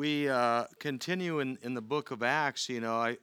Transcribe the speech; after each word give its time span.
we 0.00 0.30
uh, 0.30 0.64
continue 0.78 1.40
in, 1.40 1.58
in 1.60 1.74
the 1.74 1.82
book 1.82 2.10
of 2.10 2.22
Acts, 2.22 2.70
you 2.70 2.80
know, 2.80 2.94
I, 2.96 3.18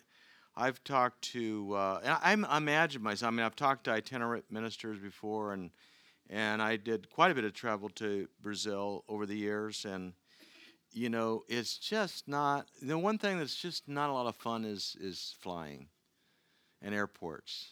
I've 0.56 0.84
talked 0.84 1.23
to, 1.34 1.73
uh, 1.73 2.19
I, 2.22 2.34
I 2.34 2.57
imagine 2.57 3.02
myself, 3.02 3.34
I 3.34 3.35
mean, 3.35 3.44
I've 3.44 3.56
talked 3.56 3.85
to 3.85 3.92
itinerant 3.94 4.46
ministers 4.52 4.99
before, 4.99 5.53
and, 5.53 5.71
and 6.29 6.61
I 6.61 6.75
did 6.75 7.09
quite 7.09 7.31
a 7.31 7.33
bit 7.33 7.45
of 7.45 7.53
travel 7.53 7.89
to 7.95 8.27
Brazil 8.43 9.03
over 9.09 9.25
the 9.25 9.35
years, 9.35 9.85
and, 9.85 10.13
you 10.91 11.09
know, 11.09 11.41
it's 11.47 11.79
just 11.79 12.27
not, 12.27 12.67
the 12.79 12.96
one 12.96 13.17
thing 13.17 13.39
that's 13.39 13.55
just 13.55 13.87
not 13.87 14.12
a 14.12 14.13
lot 14.13 14.28
of 14.28 14.35
fun 14.35 14.63
is, 14.63 14.96
is 15.01 15.33
flying 15.39 15.87
and 16.84 16.94
airports 16.94 17.70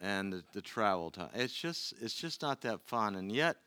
and 0.00 0.32
the, 0.32 0.42
the 0.54 0.60
travel 0.60 1.12
time. 1.12 1.30
It's 1.34 1.54
just, 1.54 1.94
it's 2.02 2.14
just 2.14 2.42
not 2.42 2.62
that 2.62 2.80
fun, 2.80 3.14
and 3.14 3.30
yet, 3.30 3.58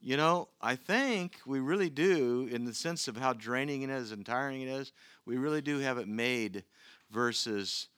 you 0.00 0.16
know, 0.16 0.48
I 0.60 0.76
think 0.76 1.38
we 1.44 1.60
really 1.60 1.90
do, 1.90 2.48
in 2.50 2.64
the 2.64 2.74
sense 2.74 3.08
of 3.08 3.16
how 3.16 3.32
draining 3.32 3.82
it 3.82 3.90
is 3.90 4.12
and 4.12 4.24
tiring 4.24 4.62
it 4.62 4.68
is, 4.68 4.92
we 5.26 5.36
really 5.36 5.60
do 5.60 5.78
have 5.78 5.98
it 5.98 6.06
made 6.06 6.64
versus, 7.10 7.88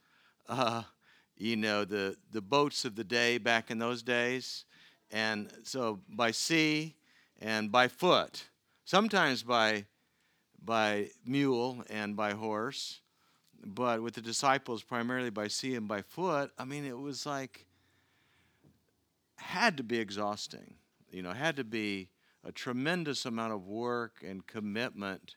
uh, 0.49 0.83
you 1.37 1.57
know, 1.57 1.85
the, 1.85 2.17
the 2.33 2.41
boats 2.41 2.85
of 2.85 2.97
the 2.97 3.05
day 3.05 3.39
back 3.39 3.71
in 3.71 3.79
those 3.79 4.03
days. 4.03 4.65
And 5.11 5.53
so 5.63 6.01
by 6.09 6.31
sea 6.31 6.95
and 7.41 7.71
by 7.71 7.89
foot, 7.89 8.45
sometimes 8.85 9.43
by, 9.43 9.85
by 10.65 11.09
mule 11.27 11.85
and 11.91 12.17
by 12.17 12.33
horse, 12.33 13.01
but 13.63 14.03
with 14.03 14.15
the 14.15 14.23
disciples 14.23 14.83
primarily 14.83 15.31
by 15.31 15.49
sea 15.49 15.75
and 15.75 15.87
by 15.87 16.01
foot, 16.01 16.51
I 16.59 16.65
mean, 16.65 16.87
it 16.87 16.99
was 16.99 17.27
like, 17.27 17.67
had 19.37 19.77
to 19.77 19.83
be 19.83 19.99
exhausting 19.99 20.75
you 21.11 21.23
know, 21.23 21.33
had 21.33 21.57
to 21.57 21.65
be 21.65 22.09
a 22.45 22.53
tremendous 22.53 23.27
amount 23.27 23.53
of 23.53 23.67
work 23.67 24.25
and 24.27 24.47
commitment 24.47 25.37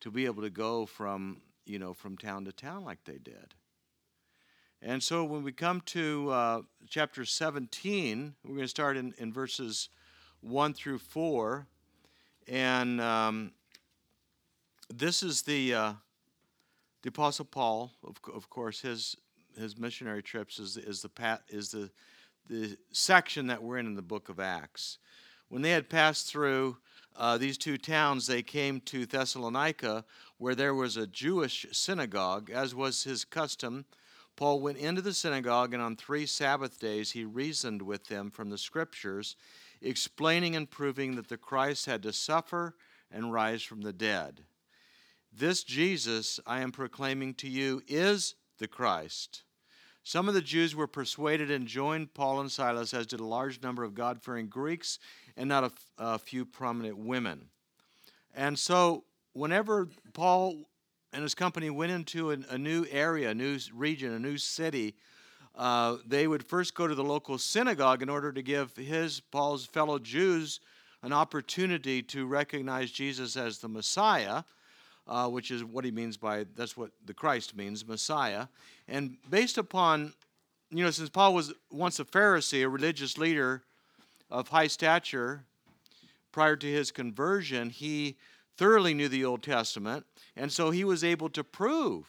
to 0.00 0.10
be 0.10 0.24
able 0.24 0.42
to 0.42 0.50
go 0.50 0.86
from, 0.86 1.42
you 1.66 1.78
know, 1.78 1.92
from 1.92 2.16
town 2.16 2.44
to 2.44 2.52
town 2.52 2.84
like 2.84 3.04
they 3.04 3.18
did. 3.18 3.54
And 4.82 5.02
so 5.02 5.24
when 5.24 5.42
we 5.42 5.52
come 5.52 5.82
to 5.86 6.30
uh, 6.30 6.62
chapter 6.88 7.26
17, 7.26 8.34
we're 8.44 8.50
going 8.50 8.62
to 8.62 8.68
start 8.68 8.96
in, 8.96 9.12
in 9.18 9.30
verses 9.30 9.90
1 10.40 10.72
through 10.72 10.98
4. 10.98 11.66
And 12.48 13.00
um, 13.00 13.52
this 14.88 15.22
is 15.22 15.42
the, 15.42 15.74
uh, 15.74 15.92
the 17.02 17.10
Apostle 17.10 17.44
Paul, 17.44 17.92
of, 18.02 18.16
of 18.34 18.48
course, 18.48 18.80
his, 18.80 19.16
his 19.58 19.78
missionary 19.78 20.22
trips 20.22 20.58
is, 20.58 20.78
is, 20.78 21.02
the, 21.02 21.10
pat 21.10 21.42
is 21.50 21.72
the, 21.72 21.90
the 22.50 22.76
section 22.90 23.46
that 23.46 23.62
we're 23.62 23.78
in 23.78 23.86
in 23.86 23.94
the 23.94 24.02
book 24.02 24.28
of 24.28 24.40
Acts. 24.40 24.98
When 25.48 25.62
they 25.62 25.70
had 25.70 25.88
passed 25.88 26.26
through 26.26 26.78
uh, 27.16 27.38
these 27.38 27.56
two 27.56 27.78
towns, 27.78 28.26
they 28.26 28.42
came 28.42 28.80
to 28.80 29.06
Thessalonica, 29.06 30.04
where 30.38 30.56
there 30.56 30.74
was 30.74 30.96
a 30.96 31.06
Jewish 31.06 31.64
synagogue, 31.70 32.50
as 32.50 32.74
was 32.74 33.04
his 33.04 33.24
custom. 33.24 33.84
Paul 34.34 34.60
went 34.60 34.78
into 34.78 35.00
the 35.00 35.14
synagogue, 35.14 35.72
and 35.74 35.82
on 35.82 35.94
three 35.94 36.26
Sabbath 36.26 36.80
days 36.80 37.12
he 37.12 37.24
reasoned 37.24 37.82
with 37.82 38.06
them 38.06 38.32
from 38.32 38.50
the 38.50 38.58
Scriptures, 38.58 39.36
explaining 39.80 40.56
and 40.56 40.68
proving 40.68 41.14
that 41.14 41.28
the 41.28 41.36
Christ 41.36 41.86
had 41.86 42.02
to 42.02 42.12
suffer 42.12 42.74
and 43.12 43.32
rise 43.32 43.62
from 43.62 43.82
the 43.82 43.92
dead. 43.92 44.40
This 45.32 45.62
Jesus 45.62 46.40
I 46.48 46.62
am 46.62 46.72
proclaiming 46.72 47.34
to 47.34 47.48
you 47.48 47.82
is 47.86 48.34
the 48.58 48.66
Christ. 48.66 49.44
Some 50.02 50.28
of 50.28 50.34
the 50.34 50.40
Jews 50.40 50.74
were 50.74 50.86
persuaded 50.86 51.50
and 51.50 51.66
joined 51.66 52.14
Paul 52.14 52.40
and 52.40 52.50
Silas, 52.50 52.94
as 52.94 53.06
did 53.06 53.20
a 53.20 53.24
large 53.24 53.62
number 53.62 53.84
of 53.84 53.94
God 53.94 54.22
fearing 54.22 54.48
Greeks 54.48 54.98
and 55.36 55.48
not 55.48 55.64
a, 55.64 55.72
a 55.98 56.18
few 56.18 56.44
prominent 56.44 56.96
women. 56.96 57.48
And 58.34 58.58
so, 58.58 59.04
whenever 59.32 59.88
Paul 60.12 60.68
and 61.12 61.22
his 61.22 61.34
company 61.34 61.70
went 61.70 61.92
into 61.92 62.32
a, 62.32 62.38
a 62.48 62.58
new 62.58 62.86
area, 62.90 63.30
a 63.30 63.34
new 63.34 63.58
region, 63.74 64.12
a 64.12 64.18
new 64.18 64.38
city, 64.38 64.94
uh, 65.54 65.96
they 66.06 66.26
would 66.26 66.44
first 66.44 66.74
go 66.74 66.86
to 66.86 66.94
the 66.94 67.04
local 67.04 67.36
synagogue 67.36 68.02
in 68.02 68.08
order 68.08 68.32
to 68.32 68.42
give 68.42 68.76
his, 68.76 69.20
Paul's 69.20 69.66
fellow 69.66 69.98
Jews, 69.98 70.60
an 71.02 71.12
opportunity 71.12 72.02
to 72.02 72.26
recognize 72.26 72.90
Jesus 72.90 73.36
as 73.36 73.58
the 73.58 73.68
Messiah 73.68 74.44
uh, 75.10 75.28
which 75.28 75.50
is 75.50 75.64
what 75.64 75.84
he 75.84 75.90
means 75.90 76.16
by 76.16 76.46
that's 76.54 76.76
what 76.76 76.92
the 77.04 77.12
Christ 77.12 77.56
means, 77.56 77.86
Messiah. 77.86 78.46
And 78.88 79.16
based 79.28 79.58
upon, 79.58 80.14
you 80.70 80.84
know, 80.84 80.90
since 80.90 81.10
Paul 81.10 81.34
was 81.34 81.52
once 81.70 81.98
a 81.98 82.04
Pharisee, 82.04 82.64
a 82.64 82.68
religious 82.68 83.18
leader 83.18 83.64
of 84.30 84.48
high 84.48 84.68
stature, 84.68 85.44
prior 86.30 86.54
to 86.54 86.66
his 86.66 86.92
conversion, 86.92 87.70
he 87.70 88.16
thoroughly 88.56 88.94
knew 88.94 89.08
the 89.08 89.24
Old 89.24 89.42
Testament, 89.42 90.06
and 90.36 90.52
so 90.52 90.70
he 90.70 90.84
was 90.84 91.02
able 91.02 91.28
to 91.30 91.42
prove. 91.42 92.06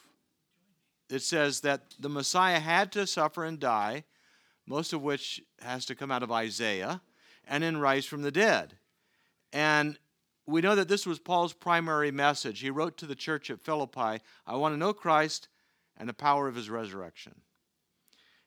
It 1.10 1.24
says 1.24 1.62
that 1.62 1.96
the 2.00 2.10
Messiah 2.10 2.60
had 2.60 2.92
to 2.92 3.08
suffer 3.08 3.44
and 3.44 3.60
die, 3.60 4.04
most 4.68 4.94
of 4.94 5.02
which 5.02 5.42
has 5.60 5.86
to 5.88 5.96
come 5.96 6.12
out 6.12 6.24
of 6.24 6.32
Isaiah, 6.32 7.02
and 7.48 7.64
then 7.64 7.78
rise 7.78 8.06
from 8.06 8.22
the 8.22 8.32
dead. 8.32 8.78
And 9.52 9.98
we 10.48 10.62
know 10.62 10.76
that 10.76 10.88
this 10.88 11.06
was 11.06 11.20
Paul's 11.20 11.54
primary 11.54 12.12
message. 12.12 12.60
He 12.60 12.70
wrote 12.70 12.98
to 12.98 13.06
the 13.06 13.16
church 13.16 13.50
at 13.50 13.64
Philippi, 13.64 14.24
I 14.46 14.56
want 14.56 14.74
to 14.74 14.78
know 14.78 14.94
Christ 14.94 15.48
and 15.98 16.10
the 16.10 16.14
power 16.14 16.48
of 16.48 16.56
his 16.56 16.70
resurrection. 16.70 17.42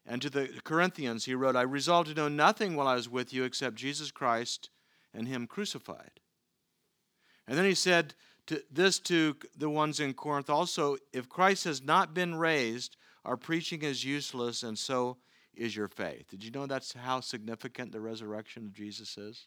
And 0.06 0.20
to 0.20 0.28
the 0.28 0.48
Corinthians, 0.64 1.24
he 1.24 1.34
wrote, 1.34 1.56
I 1.56 1.62
resolved 1.62 2.08
to 2.08 2.14
know 2.14 2.28
nothing 2.28 2.76
while 2.76 2.88
I 2.88 2.96
was 2.96 3.08
with 3.08 3.32
you 3.32 3.44
except 3.44 3.76
Jesus 3.76 4.10
Christ 4.10 4.70
and 5.14 5.28
him 5.28 5.46
crucified. 5.46 6.20
And 7.46 7.56
then 7.56 7.64
he 7.64 7.74
said 7.74 8.14
to 8.46 8.62
this 8.70 8.98
to 9.00 9.36
the 9.56 9.70
ones 9.70 10.00
in 10.00 10.12
Corinth 10.12 10.50
also, 10.50 10.96
if 11.12 11.28
Christ 11.28 11.64
has 11.64 11.82
not 11.82 12.12
been 12.12 12.34
raised, 12.34 12.96
our 13.24 13.36
preaching 13.38 13.82
is 13.82 14.04
useless, 14.04 14.62
and 14.62 14.78
so 14.78 15.16
is 15.54 15.74
your 15.74 15.88
faith. 15.88 16.28
Did 16.28 16.44
you 16.44 16.50
know 16.50 16.66
that's 16.66 16.92
how 16.92 17.20
significant 17.20 17.92
the 17.92 18.00
resurrection 18.00 18.66
of 18.66 18.74
Jesus 18.74 19.16
is? 19.16 19.46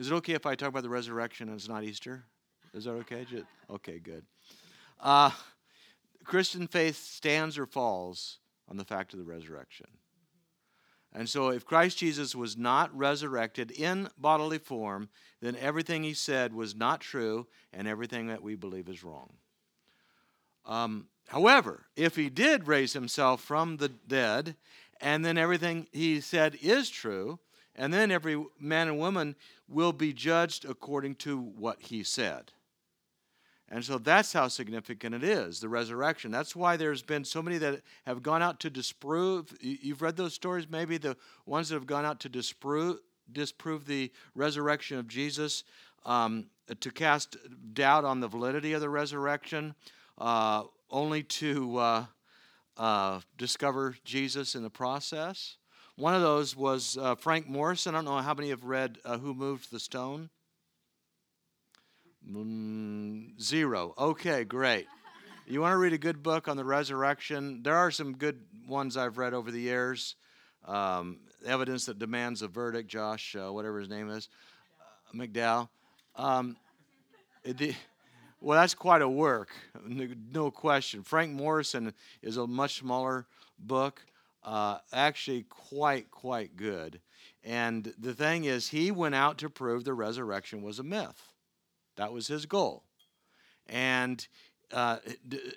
Is 0.00 0.10
it 0.10 0.14
okay 0.14 0.32
if 0.32 0.46
I 0.46 0.54
talk 0.54 0.70
about 0.70 0.82
the 0.82 0.88
resurrection 0.88 1.50
and 1.50 1.58
it's 1.58 1.68
not 1.68 1.84
Easter? 1.84 2.24
Is 2.72 2.84
that 2.84 2.92
okay? 2.92 3.26
Okay, 3.68 3.98
good. 3.98 4.24
Uh, 4.98 5.30
Christian 6.24 6.66
faith 6.66 6.96
stands 6.96 7.58
or 7.58 7.66
falls 7.66 8.38
on 8.66 8.78
the 8.78 8.84
fact 8.84 9.12
of 9.12 9.18
the 9.18 9.26
resurrection. 9.26 9.88
And 11.12 11.28
so, 11.28 11.50
if 11.50 11.66
Christ 11.66 11.98
Jesus 11.98 12.34
was 12.34 12.56
not 12.56 12.96
resurrected 12.96 13.70
in 13.72 14.08
bodily 14.16 14.56
form, 14.56 15.10
then 15.42 15.54
everything 15.56 16.02
he 16.02 16.14
said 16.14 16.54
was 16.54 16.74
not 16.74 17.02
true, 17.02 17.46
and 17.70 17.86
everything 17.86 18.28
that 18.28 18.42
we 18.42 18.54
believe 18.54 18.88
is 18.88 19.04
wrong. 19.04 19.34
Um, 20.64 21.08
however, 21.28 21.84
if 21.94 22.16
he 22.16 22.30
did 22.30 22.66
raise 22.66 22.94
himself 22.94 23.42
from 23.42 23.76
the 23.76 23.90
dead, 23.90 24.56
and 24.98 25.26
then 25.26 25.36
everything 25.36 25.88
he 25.92 26.22
said 26.22 26.56
is 26.62 26.88
true, 26.88 27.38
and 27.76 27.92
then 27.92 28.10
every 28.10 28.44
man 28.58 28.88
and 28.88 28.98
woman 28.98 29.36
will 29.68 29.92
be 29.92 30.12
judged 30.12 30.64
according 30.64 31.14
to 31.16 31.38
what 31.38 31.80
he 31.82 32.02
said. 32.02 32.52
And 33.72 33.84
so 33.84 33.98
that's 33.98 34.32
how 34.32 34.48
significant 34.48 35.14
it 35.14 35.22
is, 35.22 35.60
the 35.60 35.68
resurrection. 35.68 36.32
That's 36.32 36.56
why 36.56 36.76
there's 36.76 37.02
been 37.02 37.24
so 37.24 37.40
many 37.40 37.56
that 37.58 37.82
have 38.04 38.20
gone 38.20 38.42
out 38.42 38.58
to 38.60 38.70
disprove. 38.70 39.56
You've 39.60 40.02
read 40.02 40.16
those 40.16 40.34
stories, 40.34 40.66
maybe 40.68 40.98
the 40.98 41.16
ones 41.46 41.68
that 41.68 41.76
have 41.76 41.86
gone 41.86 42.04
out 42.04 42.18
to 42.20 42.28
disprove, 42.28 42.98
disprove 43.30 43.86
the 43.86 44.10
resurrection 44.34 44.98
of 44.98 45.06
Jesus, 45.06 45.62
um, 46.04 46.46
to 46.80 46.90
cast 46.90 47.36
doubt 47.72 48.04
on 48.04 48.18
the 48.18 48.26
validity 48.26 48.72
of 48.72 48.80
the 48.80 48.88
resurrection, 48.90 49.76
uh, 50.18 50.64
only 50.90 51.22
to 51.22 51.76
uh, 51.76 52.04
uh, 52.76 53.20
discover 53.38 53.94
Jesus 54.04 54.56
in 54.56 54.64
the 54.64 54.70
process. 54.70 55.58
One 56.00 56.14
of 56.14 56.22
those 56.22 56.56
was 56.56 56.96
uh, 56.96 57.14
Frank 57.14 57.46
Morison. 57.46 57.94
I 57.94 57.98
don't 57.98 58.06
know 58.06 58.16
how 58.16 58.32
many 58.32 58.48
have 58.48 58.64
read 58.64 58.96
uh, 59.04 59.18
Who 59.18 59.34
Moved 59.34 59.70
the 59.70 59.78
Stone? 59.78 60.30
Mm, 62.26 63.38
zero. 63.38 63.92
Okay, 63.98 64.44
great. 64.44 64.86
You 65.46 65.60
want 65.60 65.74
to 65.74 65.76
read 65.76 65.92
a 65.92 65.98
good 65.98 66.22
book 66.22 66.48
on 66.48 66.56
the 66.56 66.64
resurrection? 66.64 67.62
There 67.62 67.76
are 67.76 67.90
some 67.90 68.16
good 68.16 68.40
ones 68.66 68.96
I've 68.96 69.18
read 69.18 69.34
over 69.34 69.50
the 69.50 69.60
years. 69.60 70.16
Um, 70.64 71.18
Evidence 71.44 71.84
that 71.84 71.98
Demands 71.98 72.40
a 72.40 72.48
Verdict, 72.48 72.88
Josh, 72.88 73.36
uh, 73.36 73.52
whatever 73.52 73.78
his 73.78 73.90
name 73.90 74.08
is, 74.08 74.30
uh, 74.80 75.18
McDowell. 75.18 75.68
Um, 76.16 76.56
it, 77.44 77.76
well, 78.40 78.58
that's 78.58 78.74
quite 78.74 79.02
a 79.02 79.08
work, 79.08 79.50
no 79.86 80.50
question. 80.50 81.02
Frank 81.02 81.32
Morison 81.32 81.92
is 82.22 82.38
a 82.38 82.46
much 82.46 82.78
smaller 82.78 83.26
book 83.58 84.00
uh, 84.42 84.78
actually 84.92 85.44
quite, 85.44 86.10
quite 86.10 86.56
good. 86.56 87.00
And 87.42 87.92
the 87.98 88.14
thing 88.14 88.44
is, 88.44 88.68
he 88.68 88.90
went 88.90 89.14
out 89.14 89.38
to 89.38 89.50
prove 89.50 89.84
the 89.84 89.94
resurrection 89.94 90.62
was 90.62 90.78
a 90.78 90.82
myth. 90.82 91.32
That 91.96 92.12
was 92.12 92.28
his 92.28 92.46
goal. 92.46 92.84
And 93.66 94.26
uh, 94.72 94.98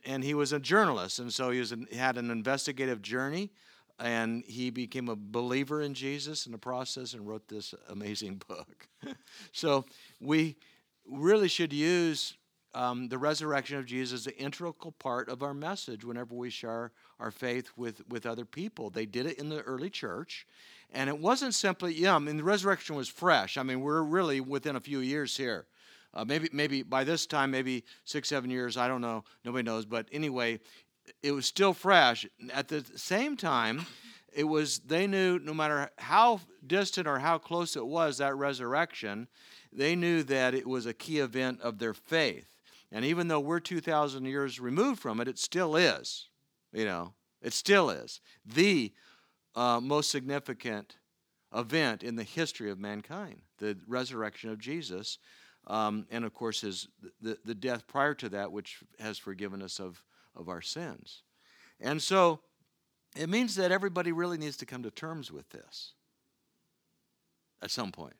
and 0.06 0.24
he 0.24 0.34
was 0.34 0.54
a 0.54 0.60
journalist, 0.60 1.20
and 1.20 1.32
so 1.32 1.52
he, 1.52 1.60
was 1.60 1.74
he 1.90 1.96
had 1.96 2.18
an 2.18 2.32
investigative 2.32 3.00
journey, 3.02 3.52
and 4.00 4.44
he 4.46 4.72
became 4.72 5.08
a 5.08 5.16
believer 5.16 5.82
in 5.82 5.94
Jesus 5.94 6.48
in 6.48 6.52
the 6.52 6.58
process 6.58 7.14
and 7.14 7.28
wrote 7.28 7.48
this 7.48 7.76
amazing 7.90 8.42
book. 8.48 8.88
so 9.52 9.86
we 10.20 10.56
really 11.08 11.48
should 11.48 11.74
use 11.74 12.36
um, 12.74 13.08
the 13.08 13.18
resurrection 13.18 13.78
of 13.78 13.86
Jesus 13.86 14.22
is 14.22 14.28
an 14.28 14.34
integral 14.34 14.74
part 14.74 15.30
of 15.30 15.44
our 15.44 15.54
message 15.54 16.04
whenever 16.04 16.34
we 16.34 16.50
share 16.50 16.92
our 17.20 17.32
faith 17.32 17.70
with, 17.78 18.02
with 18.10 18.26
other 18.26 18.46
people. 18.46 18.90
They 18.90 19.06
did 19.06 19.26
it 19.26 19.38
in 19.38 19.50
the 19.50 19.62
early 19.62 19.90
church. 19.90 20.48
And 20.92 21.10
it 21.10 21.18
wasn't 21.18 21.54
simply, 21.54 21.94
yeah, 21.94 22.16
I 22.16 22.20
mean, 22.20 22.38
the 22.38 22.44
resurrection 22.44 22.96
was 22.96 23.10
fresh. 23.10 23.58
I 23.58 23.64
mean, 23.64 23.82
we're 23.82 24.02
really 24.02 24.42
within 24.42 24.76
a 24.76 24.80
few 24.80 25.00
years 25.00 25.38
here. 25.38 25.66
Uh, 26.14 26.24
maybe, 26.26 26.50
maybe 26.52 26.84
by 26.84 27.04
this 27.04 27.26
time, 27.26 27.52
maybe 27.52 27.84
six, 28.06 28.30
seven 28.30 28.50
years, 28.50 28.78
I 28.78 28.88
don't 28.88 29.02
know. 29.02 29.24
Nobody 29.44 29.64
knows. 29.64 29.86
But 29.86 30.08
anyway, 30.12 30.60
it 31.22 31.32
was 31.32 31.46
still 31.46 31.74
fresh. 31.74 32.28
At 32.54 32.68
the 32.68 32.86
same 32.96 33.36
time, 33.36 33.86
it 34.32 34.44
was, 34.44 34.80
they 34.80 35.08
knew 35.08 35.40
no 35.40 35.54
matter 35.54 35.90
how 35.98 36.42
distant 36.66 37.08
or 37.08 37.20
how 37.20 37.38
close 37.38 37.76
it 37.76 37.86
was, 37.86 38.18
that 38.18 38.36
resurrection, 38.36 39.28
they 39.72 39.96
knew 39.96 40.24
that 40.24 40.54
it 40.54 40.68
was 40.68 40.86
a 40.86 40.94
key 40.94 41.20
event 41.20 41.62
of 41.62 41.80
their 41.80 41.94
faith. 41.94 42.53
And 42.94 43.04
even 43.04 43.28
though 43.28 43.40
we're 43.40 43.60
2,000 43.60 44.24
years 44.24 44.60
removed 44.60 45.02
from 45.02 45.20
it, 45.20 45.28
it 45.28 45.40
still 45.40 45.76
is. 45.76 46.28
You 46.72 46.86
know, 46.86 47.14
it 47.42 47.52
still 47.52 47.90
is 47.90 48.22
the 48.46 48.94
uh, 49.56 49.80
most 49.82 50.12
significant 50.12 50.98
event 51.56 52.04
in 52.04 52.16
the 52.16 52.24
history 52.24 52.72
of 52.72 52.80
mankind 52.80 53.42
the 53.58 53.78
resurrection 53.88 54.50
of 54.50 54.60
Jesus. 54.60 55.18
Um, 55.68 56.06
and 56.12 56.26
of 56.26 56.34
course, 56.34 56.62
his, 56.62 56.88
the, 57.22 57.38
the 57.46 57.56
death 57.56 57.88
prior 57.88 58.14
to 58.16 58.30
that, 58.30 58.52
which 58.52 58.84
has 59.00 59.18
forgiven 59.18 59.62
us 59.62 59.80
of, 59.80 60.04
of 60.36 60.50
our 60.50 60.62
sins. 60.62 61.24
And 61.80 62.02
so 62.02 62.42
it 63.16 63.30
means 63.30 63.56
that 63.56 63.72
everybody 63.72 64.12
really 64.12 64.38
needs 64.38 64.58
to 64.58 64.66
come 64.66 64.84
to 64.84 64.92
terms 64.92 65.32
with 65.32 65.50
this 65.50 65.94
at 67.62 67.72
some 67.72 67.92
point 67.92 68.16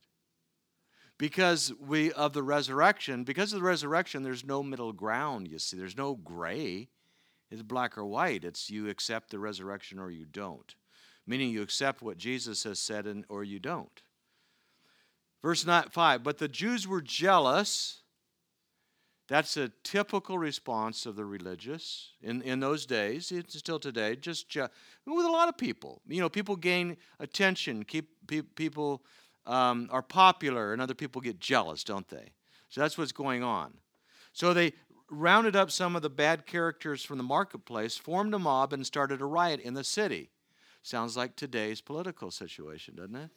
because 1.18 1.72
we 1.80 2.12
of 2.12 2.34
the 2.34 2.44
resurrection 2.44 3.24
because 3.24 3.54
of 3.54 3.60
the 3.60 3.66
resurrection 3.66 4.24
there's 4.24 4.46
no 4.46 4.64
middle 4.64 4.94
ground 4.94 5.48
you 5.48 5.60
see. 5.60 5.78
There's 5.78 5.98
no 5.98 6.16
gray. 6.16 6.90
It's 7.52 7.62
black 7.62 7.98
or 7.98 8.06
white. 8.06 8.44
It's 8.44 8.70
you 8.70 8.90
accept 8.90 9.30
the 9.30 9.40
resurrection 9.40 10.00
or 10.00 10.10
you 10.10 10.26
don't. 10.26 10.74
Meaning 11.28 11.52
you 11.52 11.62
accept 11.62 12.02
what 12.02 12.18
jesus 12.18 12.64
has 12.64 12.80
said 12.80 13.06
and, 13.06 13.26
or 13.30 13.44
you 13.44 13.60
don't. 13.60 14.02
Verse 15.42 15.66
9, 15.66 15.86
5 15.90 16.24
but 16.24 16.38
the 16.38 16.48
jews 16.48 16.88
were 16.88 17.02
jealous. 17.02 18.00
That's 19.30 19.56
a 19.56 19.72
typical 19.84 20.38
response 20.38 21.06
of 21.06 21.16
the 21.16 21.26
religious 21.26 22.12
in, 22.22 22.42
in 22.42 22.60
those 22.60 22.86
days 22.86 23.32
it's 23.32 23.58
still 23.58 23.80
today 23.80 24.16
just 24.16 24.50
je- 24.50 24.68
with 25.06 25.26
a 25.26 25.32
lot 25.32 25.48
of 25.48 25.58
people. 25.58 26.02
You 26.08 26.22
know 26.22 26.30
people 26.30 26.56
gain 26.56 26.98
attention 27.20 27.84
keep 27.84 28.10
pe- 28.28 28.42
people 28.42 29.04
um, 29.46 29.90
are 29.92 30.02
popular 30.02 30.74
and 30.74 30.82
other 30.82 30.94
people 30.94 31.22
get 31.22 31.40
jealous, 31.40 31.84
don't 31.84 32.08
they? 32.08 32.32
So 32.70 32.82
that's 32.82 32.98
what's 32.98 33.12
going 33.12 33.44
on. 33.44 33.74
So 34.32 34.54
they 34.54 34.74
rounded 35.10 35.56
up 35.56 35.70
some 35.70 35.96
of 35.96 36.02
the 36.02 36.10
bad 36.10 36.46
characters 36.46 37.04
from 37.04 37.18
the 37.18 37.24
marketplace, 37.24 37.98
formed 37.98 38.34
a 38.34 38.40
mob, 38.40 38.74
and 38.74 38.86
started 38.86 39.22
a 39.22 39.26
riot 39.26 39.60
in 39.60 39.74
the 39.74 39.84
city. 39.84 40.32
Sounds 40.82 41.16
like 41.16 41.36
today's 41.36 41.82
political 41.82 42.32
situation, 42.32 42.96
doesn't 42.96 43.16
it? 43.16 43.30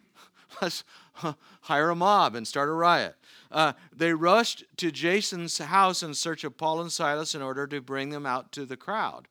Let's 0.62 0.84
hire 1.60 1.90
a 1.90 1.94
mob 1.94 2.34
and 2.34 2.48
start 2.48 2.68
a 2.68 2.72
riot. 2.72 3.14
Uh, 3.52 3.74
they 3.94 4.14
rushed 4.14 4.64
to 4.78 4.90
Jason's 4.90 5.58
house 5.58 6.02
in 6.02 6.14
search 6.14 6.44
of 6.44 6.56
Paul 6.56 6.80
and 6.80 6.90
Silas 6.90 7.34
in 7.34 7.42
order 7.42 7.66
to 7.66 7.80
bring 7.80 8.08
them 8.08 8.26
out 8.26 8.50
to 8.52 8.64
the 8.64 8.76
crowd. 8.76 9.28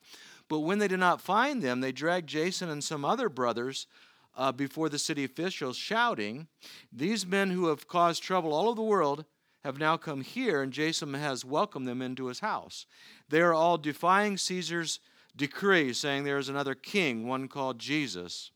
But 0.48 0.60
when 0.60 0.80
they 0.80 0.88
did 0.88 1.00
not 1.00 1.22
find 1.22 1.62
them, 1.62 1.82
they 1.82 1.92
dragged 1.92 2.30
Jason 2.30 2.70
and 2.70 2.84
some 2.84 3.04
other 3.04 3.28
brothers 3.28 3.88
uh, 4.38 4.52
before 4.52 4.88
the 4.88 5.00
city 5.00 5.24
officials, 5.24 5.76
shouting, 5.76 6.48
These 6.94 7.26
men 7.26 7.50
who 7.50 7.68
have 7.68 7.88
caused 7.88 8.24
trouble 8.24 8.54
all 8.54 8.68
over 8.68 8.76
the 8.76 8.84
world 8.84 9.26
have 9.64 9.80
now 9.80 9.98
come 9.98 10.22
here, 10.22 10.62
and 10.62 10.72
Jason 10.72 11.14
has 11.16 11.44
welcomed 11.44 11.88
them 11.88 12.02
into 12.02 12.28
his 12.28 12.40
house. 12.40 12.86
They 13.28 13.42
are 13.42 13.54
all 13.54 13.78
defying 13.78 14.38
Caesar's 14.38 15.00
decree, 15.36 15.92
saying 15.92 16.24
there 16.24 16.38
is 16.38 16.50
another 16.50 16.76
king, 16.76 17.28
one 17.28 17.48
called 17.48 17.80
Jesus. 17.80 18.52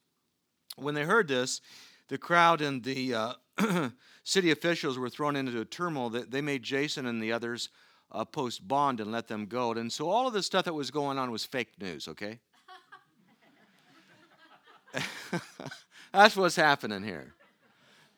When 0.78 0.94
they 0.96 1.04
heard 1.04 1.28
this, 1.28 1.60
the 2.08 2.18
crowd 2.18 2.62
and 2.62 2.84
the 2.84 3.14
uh, 3.14 3.34
city 4.24 4.52
officials 4.52 4.98
were 4.98 5.10
thrown 5.10 5.36
into 5.36 5.60
a 5.60 5.66
turmoil. 5.66 6.10
That 6.12 6.32
they 6.32 6.42
made 6.42 6.64
Jason 6.64 7.06
and 7.06 7.22
the 7.22 7.32
others 7.32 7.70
uh, 8.12 8.26
post 8.26 8.68
bond 8.68 9.00
and 9.00 9.12
let 9.12 9.28
them 9.28 9.46
go. 9.46 9.72
And 9.72 9.92
so 9.92 10.10
all 10.10 10.28
of 10.28 10.34
the 10.34 10.44
stuff 10.44 10.66
that 10.66 10.74
was 10.74 10.92
going 10.92 11.18
on 11.18 11.32
was 11.32 11.46
fake 11.46 11.74
news, 11.80 12.08
okay? 12.08 12.40
That's 16.14 16.36
what's 16.36 16.56
happening 16.56 17.04
here. 17.04 17.34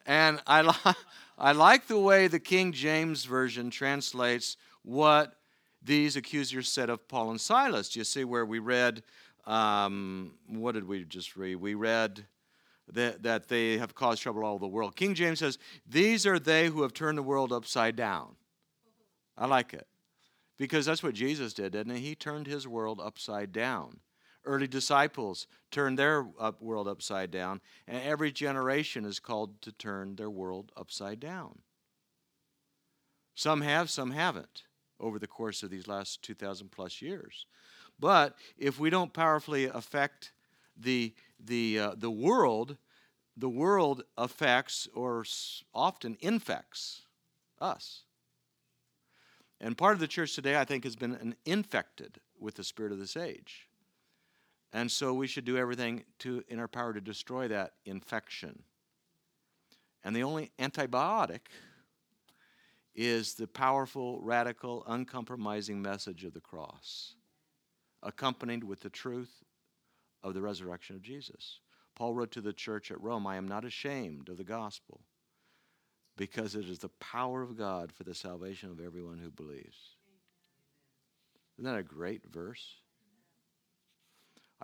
And 0.06 0.42
I, 0.48 0.62
li- 0.62 0.94
I 1.38 1.52
like 1.52 1.88
the 1.88 2.00
way 2.00 2.28
the 2.28 2.40
King 2.40 2.72
James 2.72 3.26
Version 3.26 3.70
translates 3.70 4.58
what 4.84 5.36
these 5.82 6.16
accusers 6.16 6.70
said 6.70 6.90
of 6.90 7.08
Paul 7.08 7.32
and 7.32 7.42
Silas. 7.42 7.90
Do 7.90 8.00
you 8.00 8.06
see 8.06 8.24
where 8.24 8.46
we 8.46 8.60
read, 8.60 9.04
um, 9.46 10.34
what 10.48 10.74
did 10.74 10.88
we 10.88 11.04
just 11.04 11.36
read? 11.36 11.56
We 11.58 11.74
read 11.74 12.26
that, 12.92 13.24
that 13.24 13.48
they 13.48 13.78
have 13.78 13.96
caused 13.96 14.22
trouble 14.22 14.44
all 14.44 14.60
the 14.60 14.68
world. 14.68 14.96
King 14.96 15.14
James 15.14 15.40
says, 15.40 15.58
These 15.88 16.26
are 16.26 16.40
they 16.40 16.68
who 16.68 16.82
have 16.82 16.94
turned 16.94 17.18
the 17.18 17.24
world 17.24 17.52
upside 17.52 17.96
down. 17.96 18.36
I 19.38 19.48
like 19.48 19.74
it. 19.74 19.88
Because 20.58 20.86
that's 20.86 21.04
what 21.04 21.14
Jesus 21.14 21.54
did, 21.54 21.74
didn't 21.74 21.96
he? 21.96 22.02
He 22.02 22.16
turned 22.16 22.48
his 22.48 22.68
world 22.68 23.02
upside 23.02 23.52
down 23.52 24.00
early 24.46 24.68
disciples 24.68 25.48
turned 25.72 25.98
their 25.98 26.26
world 26.60 26.88
upside 26.88 27.32
down, 27.32 27.62
and 27.88 28.02
every 28.04 28.32
generation 28.32 29.06
is 29.06 29.20
called 29.20 29.62
to 29.62 29.72
turn 29.72 30.16
their 30.16 30.30
world 30.30 30.72
upside 30.78 31.20
down. 31.20 31.60
Some 33.36 33.62
have, 33.62 33.90
some 33.90 34.12
haven't 34.12 34.64
over 35.00 35.20
the 35.20 35.28
course 35.28 35.64
of 35.64 35.70
these 35.70 35.88
last 35.88 36.22
2,000 36.24 36.72
plus 36.72 37.02
years. 37.02 37.46
But 38.00 38.36
if 38.58 38.80
we 38.80 38.90
don't 38.90 39.14
powerfully 39.14 39.66
affect 39.66 40.32
the, 40.78 41.14
the, 41.40 41.80
uh, 41.80 41.96
the 41.98 42.12
world, 42.12 42.78
the 43.36 43.50
world 43.50 44.04
affects 44.18 44.88
or 44.94 45.26
often 45.74 46.18
infects 46.22 47.02
us. 47.60 48.04
And 49.60 49.78
part 49.78 49.94
of 49.94 50.00
the 50.00 50.08
church 50.08 50.36
today, 50.36 50.58
I 50.58 50.66
think, 50.66 50.84
has 50.84 50.96
been 50.96 51.36
infected 51.46 52.20
with 52.40 52.56
the 52.56 52.64
spirit 52.64 52.92
of 52.92 53.00
this 53.00 53.16
age. 53.16 53.68
And 54.74 54.92
so 54.92 55.14
we 55.14 55.28
should 55.28 55.46
do 55.46 55.56
everything 55.56 56.04
to, 56.20 56.44
in 56.50 56.60
our 56.60 56.68
power 56.68 56.94
to 56.94 57.00
destroy 57.00 57.48
that 57.48 57.74
infection. 57.86 58.64
And 60.04 60.16
the 60.16 60.24
only 60.24 60.52
antibiotic 60.60 61.42
is 62.96 63.36
the 63.36 63.48
powerful, 63.48 64.20
radical, 64.22 64.84
uncompromising 64.88 65.82
message 65.82 66.24
of 66.24 66.34
the 66.34 66.42
cross, 66.42 67.16
accompanied 68.02 68.64
with 68.64 68.82
the 68.82 68.90
truth 68.90 69.44
of 70.24 70.34
the 70.34 70.42
resurrection 70.42 70.96
of 70.96 71.04
Jesus. 71.04 71.60
Paul 71.96 72.16
wrote 72.16 72.32
to 72.32 72.42
the 72.42 72.54
church 72.54 72.90
at 72.92 73.02
Rome 73.02 73.28
I 73.28 73.38
am 73.38 73.48
not 73.48 73.66
ashamed 73.66 74.30
of 74.30 74.38
the 74.38 74.44
gospel, 74.44 75.02
because 76.18 76.56
it 76.56 76.68
is 76.68 76.80
the 76.80 76.90
power 76.90 77.44
of 77.44 77.58
God 77.58 77.92
for 77.92 78.04
the 78.04 78.16
salvation 78.16 78.72
of 78.72 78.80
everyone 78.80 79.20
who 79.20 79.30
believes. 79.30 79.96
Isn't 81.58 81.72
that 81.72 81.80
a 81.80 81.84
great 81.84 82.24
verse? 82.32 82.83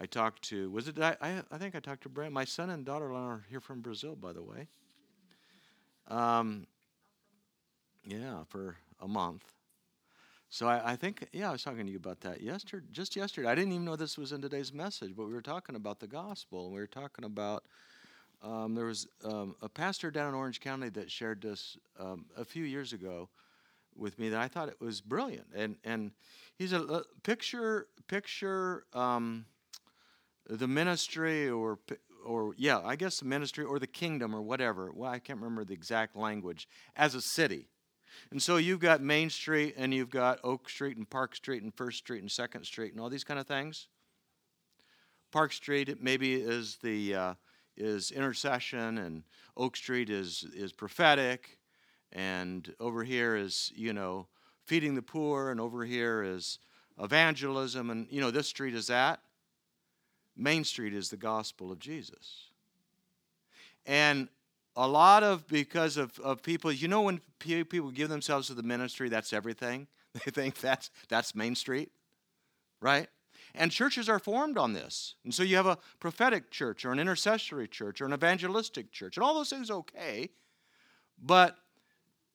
I 0.01 0.05
talked 0.05 0.41
to, 0.43 0.71
was 0.71 0.87
it, 0.87 0.97
I, 0.97 1.43
I 1.51 1.57
think 1.57 1.75
I 1.75 1.81
talked 1.81 2.03
to 2.03 2.09
Brent. 2.09 2.31
My 2.31 2.45
son 2.45 2.69
and 2.69 2.85
daughter 2.85 3.11
are 3.11 3.43
here 3.49 3.59
from 3.59 3.81
Brazil, 3.81 4.15
by 4.15 4.31
the 4.31 4.41
way. 4.41 4.67
Um, 6.07 6.67
yeah, 8.05 8.43
for 8.47 8.77
a 9.01 9.07
month. 9.09 9.43
So 10.49 10.67
I, 10.67 10.93
I, 10.93 10.95
think, 10.95 11.27
yeah, 11.33 11.49
I 11.49 11.51
was 11.51 11.63
talking 11.63 11.85
to 11.85 11.91
you 11.91 11.97
about 11.97 12.21
that 12.21 12.39
yesterday, 12.41 12.87
just 12.91 13.17
yesterday. 13.17 13.49
I 13.49 13.55
didn't 13.55 13.73
even 13.73 13.83
know 13.83 13.97
this 13.97 14.17
was 14.17 14.31
in 14.31 14.41
today's 14.41 14.73
message, 14.73 15.15
but 15.17 15.27
we 15.27 15.33
were 15.33 15.41
talking 15.41 15.75
about 15.75 15.99
the 15.99 16.07
gospel. 16.07 16.65
And 16.65 16.73
we 16.73 16.79
were 16.79 16.87
talking 16.87 17.25
about, 17.25 17.65
um, 18.41 18.75
there 18.75 18.85
was 18.85 19.05
um, 19.25 19.53
a 19.61 19.67
pastor 19.67 20.11
down 20.11 20.29
in 20.29 20.33
Orange 20.33 20.61
County 20.61 20.87
that 20.89 21.11
shared 21.11 21.41
this 21.41 21.77
um, 21.99 22.25
a 22.37 22.45
few 22.45 22.63
years 22.63 22.93
ago 22.93 23.27
with 23.97 24.17
me 24.17 24.29
that 24.29 24.39
I 24.39 24.47
thought 24.47 24.69
it 24.69 24.79
was 24.79 25.01
brilliant. 25.01 25.47
And, 25.53 25.75
and 25.83 26.11
he's 26.55 26.71
a, 26.71 26.79
a 26.83 27.03
picture, 27.21 27.87
picture, 28.07 28.85
um, 28.93 29.45
the 30.49 30.67
ministry 30.67 31.49
or 31.49 31.79
or 32.25 32.53
yeah, 32.57 32.81
I 32.83 32.95
guess 32.95 33.19
the 33.19 33.25
ministry 33.25 33.63
or 33.63 33.79
the 33.79 33.87
kingdom 33.87 34.35
or 34.35 34.41
whatever. 34.41 34.91
Well, 34.93 35.09
I 35.09 35.19
can't 35.19 35.39
remember 35.39 35.63
the 35.63 35.73
exact 35.73 36.15
language 36.15 36.67
as 36.95 37.15
a 37.15 37.21
city. 37.21 37.69
And 38.31 38.41
so 38.41 38.57
you've 38.57 38.79
got 38.79 39.01
Main 39.01 39.29
Street 39.29 39.75
and 39.77 39.93
you've 39.93 40.09
got 40.09 40.39
Oak 40.43 40.69
Street 40.69 40.97
and 40.97 41.09
Park 41.09 41.35
Street 41.35 41.63
and 41.63 41.73
First 41.73 41.99
Street 41.99 42.21
and 42.21 42.31
Second 42.31 42.65
Street 42.65 42.91
and 42.91 42.99
all 42.99 43.09
these 43.09 43.23
kind 43.23 43.39
of 43.39 43.47
things. 43.47 43.87
Park 45.31 45.53
Street 45.53 46.01
maybe 46.01 46.33
is 46.33 46.77
the 46.81 47.15
uh, 47.15 47.33
is 47.77 48.11
intercession 48.11 48.97
and 48.97 49.23
Oak 49.55 49.77
Street 49.77 50.09
is 50.09 50.45
is 50.55 50.73
prophetic 50.73 51.59
and 52.11 52.73
over 52.79 53.03
here 53.03 53.35
is 53.35 53.71
you 53.75 53.93
know 53.93 54.27
feeding 54.65 54.95
the 54.95 55.01
poor 55.01 55.51
and 55.51 55.61
over 55.61 55.85
here 55.85 56.23
is 56.23 56.59
evangelism 56.99 57.89
and 57.89 58.07
you 58.09 58.19
know 58.19 58.31
this 58.31 58.47
street 58.47 58.73
is 58.73 58.87
that 58.87 59.21
Main 60.39 60.63
Street 60.63 60.93
is 60.93 61.09
the 61.09 61.17
gospel 61.17 61.71
of 61.71 61.79
Jesus. 61.79 62.47
And 63.85 64.29
a 64.75 64.87
lot 64.87 65.23
of 65.23 65.47
because 65.47 65.97
of, 65.97 66.17
of 66.19 66.41
people, 66.41 66.71
you 66.71 66.87
know, 66.87 67.01
when 67.01 67.19
people 67.39 67.91
give 67.91 68.09
themselves 68.09 68.47
to 68.47 68.53
the 68.53 68.63
ministry, 68.63 69.09
that's 69.09 69.33
everything. 69.33 69.87
They 70.25 70.31
think 70.31 70.59
that's 70.59 70.89
that's 71.07 71.35
Main 71.35 71.53
Street, 71.53 71.91
right? 72.81 73.07
And 73.53 73.71
churches 73.71 74.09
are 74.09 74.17
formed 74.17 74.57
on 74.57 74.73
this. 74.73 75.13
And 75.23 75.31
so 75.31 75.43
you 75.43 75.55
have 75.55 75.67
a 75.67 75.77
prophetic 75.99 76.49
church 76.49 76.83
or 76.83 76.91
an 76.91 76.97
intercessory 76.97 77.67
church 77.67 78.01
or 78.01 78.05
an 78.05 78.13
evangelistic 78.13 78.91
church, 78.91 79.17
and 79.17 79.23
all 79.23 79.35
those 79.35 79.51
things 79.51 79.69
okay. 79.69 80.29
But 81.21 81.57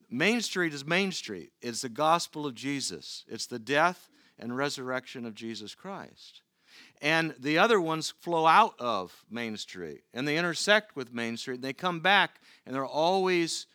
Main 0.08 0.40
Street 0.40 0.73
is 0.73 0.87
Main 0.87 1.11
Street. 1.11 1.50
It's 1.61 1.82
the 1.82 1.88
gospel 1.88 2.46
of 2.46 2.54
Jesus. 2.54 3.25
It's 3.26 3.46
the 3.46 3.58
death 3.58 4.08
and 4.38 4.56
resurrection 4.56 5.26
of 5.26 5.34
Jesus 5.34 5.75
Christ. 5.75 6.42
And 7.04 7.34
the 7.38 7.58
other 7.58 7.82
ones 7.82 8.14
flow 8.20 8.46
out 8.46 8.76
of 8.78 9.26
Main 9.30 9.58
Street 9.58 10.04
and 10.14 10.26
they 10.26 10.38
intersect 10.38 10.96
with 10.96 11.12
Main 11.12 11.37
Street 11.37 11.56
and 11.56 11.62
they 11.62 11.75
come 11.75 12.00
back 12.00 12.40
and 12.64 12.75
they're 12.75 12.87
always 12.87 13.66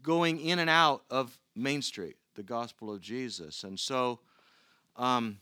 going 0.00 0.40
in 0.40 0.60
and 0.60 0.70
out 0.70 1.02
of 1.10 1.36
Main 1.56 1.82
Street, 1.82 2.14
the 2.36 2.44
gospel 2.44 2.94
of 2.94 3.00
Jesus. 3.00 3.64
And 3.64 3.80
so 3.80 4.20
um, 4.94 5.38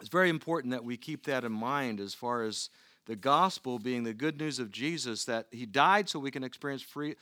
it's 0.00 0.08
very 0.08 0.28
important 0.28 0.72
that 0.72 0.82
we 0.82 0.96
keep 0.96 1.24
that 1.26 1.44
in 1.44 1.52
mind 1.52 2.00
as 2.00 2.14
far 2.14 2.42
as 2.42 2.68
the 3.06 3.14
gospel 3.14 3.78
being 3.78 4.02
the 4.02 4.12
good 4.12 4.36
news 4.36 4.58
of 4.58 4.72
Jesus 4.72 5.24
that 5.26 5.46
he 5.52 5.66
died 5.66 6.08
so 6.08 6.18
we 6.18 6.32
can 6.32 6.42
experience 6.42 6.82
free 6.82 7.14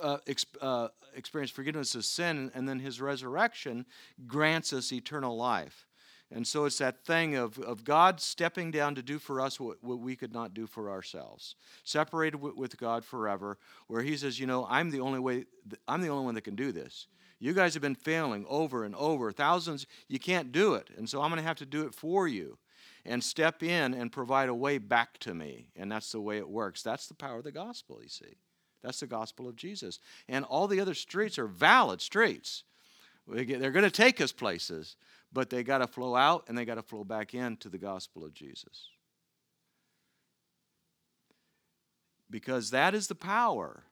uh, 0.00 0.18
uh, 0.60 0.88
experience 1.16 1.50
forgiveness 1.50 1.96
of 1.96 2.04
sin 2.04 2.52
and 2.54 2.68
then 2.68 2.78
his 2.78 3.00
resurrection 3.00 3.84
grants 4.28 4.72
us 4.72 4.92
eternal 4.92 5.36
life. 5.36 5.88
And 6.34 6.46
so 6.46 6.64
it's 6.64 6.78
that 6.78 7.04
thing 7.04 7.36
of, 7.36 7.58
of 7.58 7.84
God 7.84 8.20
stepping 8.20 8.70
down 8.70 8.94
to 8.94 9.02
do 9.02 9.18
for 9.18 9.40
us 9.40 9.60
what, 9.60 9.76
what 9.82 9.98
we 9.98 10.16
could 10.16 10.32
not 10.32 10.54
do 10.54 10.66
for 10.66 10.90
ourselves. 10.90 11.56
Separated 11.84 12.40
with, 12.40 12.56
with 12.56 12.78
God 12.78 13.04
forever, 13.04 13.58
where 13.86 14.02
He 14.02 14.16
says, 14.16 14.40
you 14.40 14.46
know, 14.46 14.66
I'm 14.68 14.90
the 14.90 15.00
only 15.00 15.20
way, 15.20 15.44
I'm 15.86 16.00
the 16.00 16.08
only 16.08 16.24
one 16.24 16.34
that 16.34 16.42
can 16.42 16.56
do 16.56 16.72
this. 16.72 17.06
You 17.38 17.52
guys 17.52 17.74
have 17.74 17.82
been 17.82 17.96
failing 17.96 18.46
over 18.48 18.84
and 18.84 18.94
over, 18.94 19.30
thousands, 19.32 19.86
you 20.08 20.18
can't 20.18 20.52
do 20.52 20.74
it. 20.74 20.88
And 20.96 21.08
so 21.08 21.20
I'm 21.20 21.30
going 21.30 21.42
to 21.42 21.46
have 21.46 21.58
to 21.58 21.66
do 21.66 21.86
it 21.86 21.94
for 21.94 22.26
you 22.28 22.56
and 23.04 23.22
step 23.22 23.62
in 23.62 23.94
and 23.94 24.12
provide 24.12 24.48
a 24.48 24.54
way 24.54 24.78
back 24.78 25.18
to 25.18 25.34
me. 25.34 25.66
And 25.76 25.90
that's 25.90 26.12
the 26.12 26.20
way 26.20 26.38
it 26.38 26.48
works. 26.48 26.82
That's 26.82 27.08
the 27.08 27.14
power 27.14 27.38
of 27.38 27.44
the 27.44 27.52
gospel, 27.52 27.98
you 28.00 28.08
see. 28.08 28.36
That's 28.82 29.00
the 29.00 29.06
gospel 29.06 29.48
of 29.48 29.56
Jesus. 29.56 29.98
And 30.28 30.44
all 30.44 30.66
the 30.66 30.80
other 30.80 30.94
streets 30.94 31.38
are 31.38 31.46
valid 31.46 32.00
streets. 32.00 32.64
They're 33.28 33.70
going 33.70 33.84
to 33.84 33.90
take 33.90 34.20
us 34.20 34.32
places 34.32 34.96
but 35.32 35.50
they 35.50 35.62
got 35.62 35.78
to 35.78 35.86
flow 35.86 36.14
out 36.14 36.44
and 36.48 36.56
they 36.56 36.64
got 36.64 36.74
to 36.74 36.82
flow 36.82 37.04
back 37.04 37.34
into 37.34 37.68
the 37.68 37.78
gospel 37.78 38.24
of 38.24 38.34
Jesus. 38.34 38.88
Because 42.30 42.70
that 42.70 42.94
is 42.94 43.08
the 43.08 43.14
power 43.14 43.84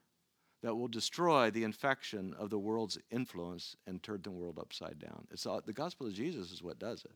that 0.61 0.75
will 0.75 0.87
destroy 0.87 1.49
the 1.49 1.63
infection 1.63 2.35
of 2.37 2.49
the 2.49 2.59
world's 2.59 2.97
influence 3.09 3.75
and 3.87 4.01
turn 4.01 4.21
the 4.23 4.31
world 4.31 4.59
upside 4.59 4.99
down. 4.99 5.27
It's 5.31 5.45
all, 5.45 5.61
the 5.65 5.73
gospel 5.73 6.07
of 6.07 6.13
Jesus 6.13 6.51
is 6.51 6.61
what 6.61 6.79
does 6.79 7.03
it. 7.03 7.13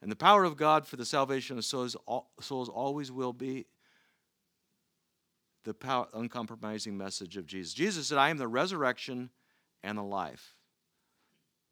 And 0.00 0.10
the 0.10 0.16
power 0.16 0.44
of 0.44 0.56
God 0.56 0.86
for 0.86 0.96
the 0.96 1.04
salvation 1.04 1.58
of 1.58 1.64
souls, 1.64 1.96
souls 2.40 2.68
always 2.68 3.10
will 3.10 3.32
be 3.32 3.66
the 5.64 5.74
power, 5.74 6.06
uncompromising 6.12 6.96
message 6.96 7.36
of 7.36 7.46
Jesus. 7.46 7.72
Jesus 7.72 8.08
said, 8.08 8.18
I 8.18 8.30
am 8.30 8.36
the 8.36 8.48
resurrection 8.48 9.30
and 9.82 9.96
the 9.96 10.02
life. 10.02 10.54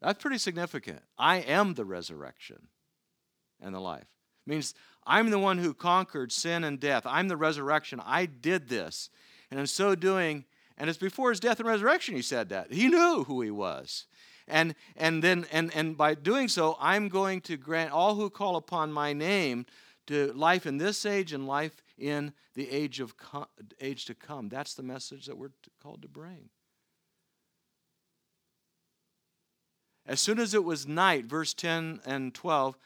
That's 0.02 0.21
pretty 0.21 0.38
significant. 0.38 1.00
I 1.16 1.37
am 1.37 1.75
the 1.75 1.85
resurrection 1.85 2.68
and 3.61 3.75
the 3.75 3.80
life. 3.80 4.09
It 4.47 4.50
means 4.50 4.75
I'm 5.06 5.30
the 5.30 5.38
one 5.38 5.59
who 5.59 5.75
conquered 5.75 6.32
sin 6.32 6.64
and 6.64 6.80
death. 6.80 7.04
I'm 7.06 7.28
the 7.28 7.37
resurrection. 7.37 8.00
I 8.04 8.26
did 8.26 8.68
this. 8.68 9.11
And 9.50 9.61
in 9.61 9.66
so 9.66 9.94
doing, 9.94 10.44
and 10.76 10.90
it's 10.90 10.99
before 10.99 11.30
his 11.30 11.40
death 11.40 11.61
and 11.61 11.68
resurrection 11.68 12.16
he 12.16 12.23
said 12.23 12.49
that. 12.49 12.73
He 12.73 12.88
knew 12.88 13.25
who 13.25 13.40
he 13.42 13.50
was. 13.50 14.06
And 14.49 14.75
and 14.97 15.23
then 15.23 15.47
and 15.52 15.75
and 15.75 15.97
by 15.97 16.14
doing 16.14 16.49
so, 16.49 16.76
I'm 16.80 17.09
going 17.09 17.40
to 17.42 17.56
grant 17.56 17.92
all 17.92 18.16
who 18.16 18.28
call 18.28 18.56
upon 18.56 18.92
my 18.92 19.12
name 19.12 19.66
to 20.09 20.32
life 20.32 20.66
in 20.66 20.78
this 20.78 21.06
age 21.06 21.32
and 21.32 21.47
life 21.47 21.80
in 21.97 22.32
the 22.54 22.68
age 22.71 22.99
of 22.99 23.14
age 23.80 24.04
to 24.06 24.14
come. 24.14 24.49
That's 24.49 24.75
the 24.75 24.82
message 24.82 25.26
that 25.26 25.38
we're 25.38 25.52
called 25.80 26.02
to 26.02 26.09
bring. 26.09 26.49
As 30.06 30.21
soon 30.21 30.38
as 30.38 30.54
it 30.54 30.64
was 30.64 30.87
night, 30.87 31.26
verse 31.26 31.54
10 31.54 32.00
and 32.04 32.35
12, 32.35 32.76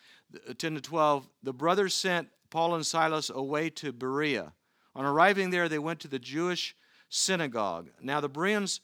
uh, 0.49 0.53
10 0.53 0.75
to 0.75 0.81
12, 0.81 1.29
the 1.43 1.53
brothers 1.53 1.95
sent 1.95 2.29
Paul 2.51 2.75
and 2.75 2.87
Silas 2.87 3.31
away 3.31 3.71
to 3.71 3.93
Berea. 3.93 4.53
On 4.95 5.05
arriving 5.05 5.51
there, 5.51 5.69
they 5.69 5.79
went 5.79 6.01
to 6.01 6.09
the 6.09 6.19
Jewish 6.19 6.77
synagogue. 7.09 7.89
Now, 8.01 8.21
the 8.21 8.29
Bereans 8.29 8.81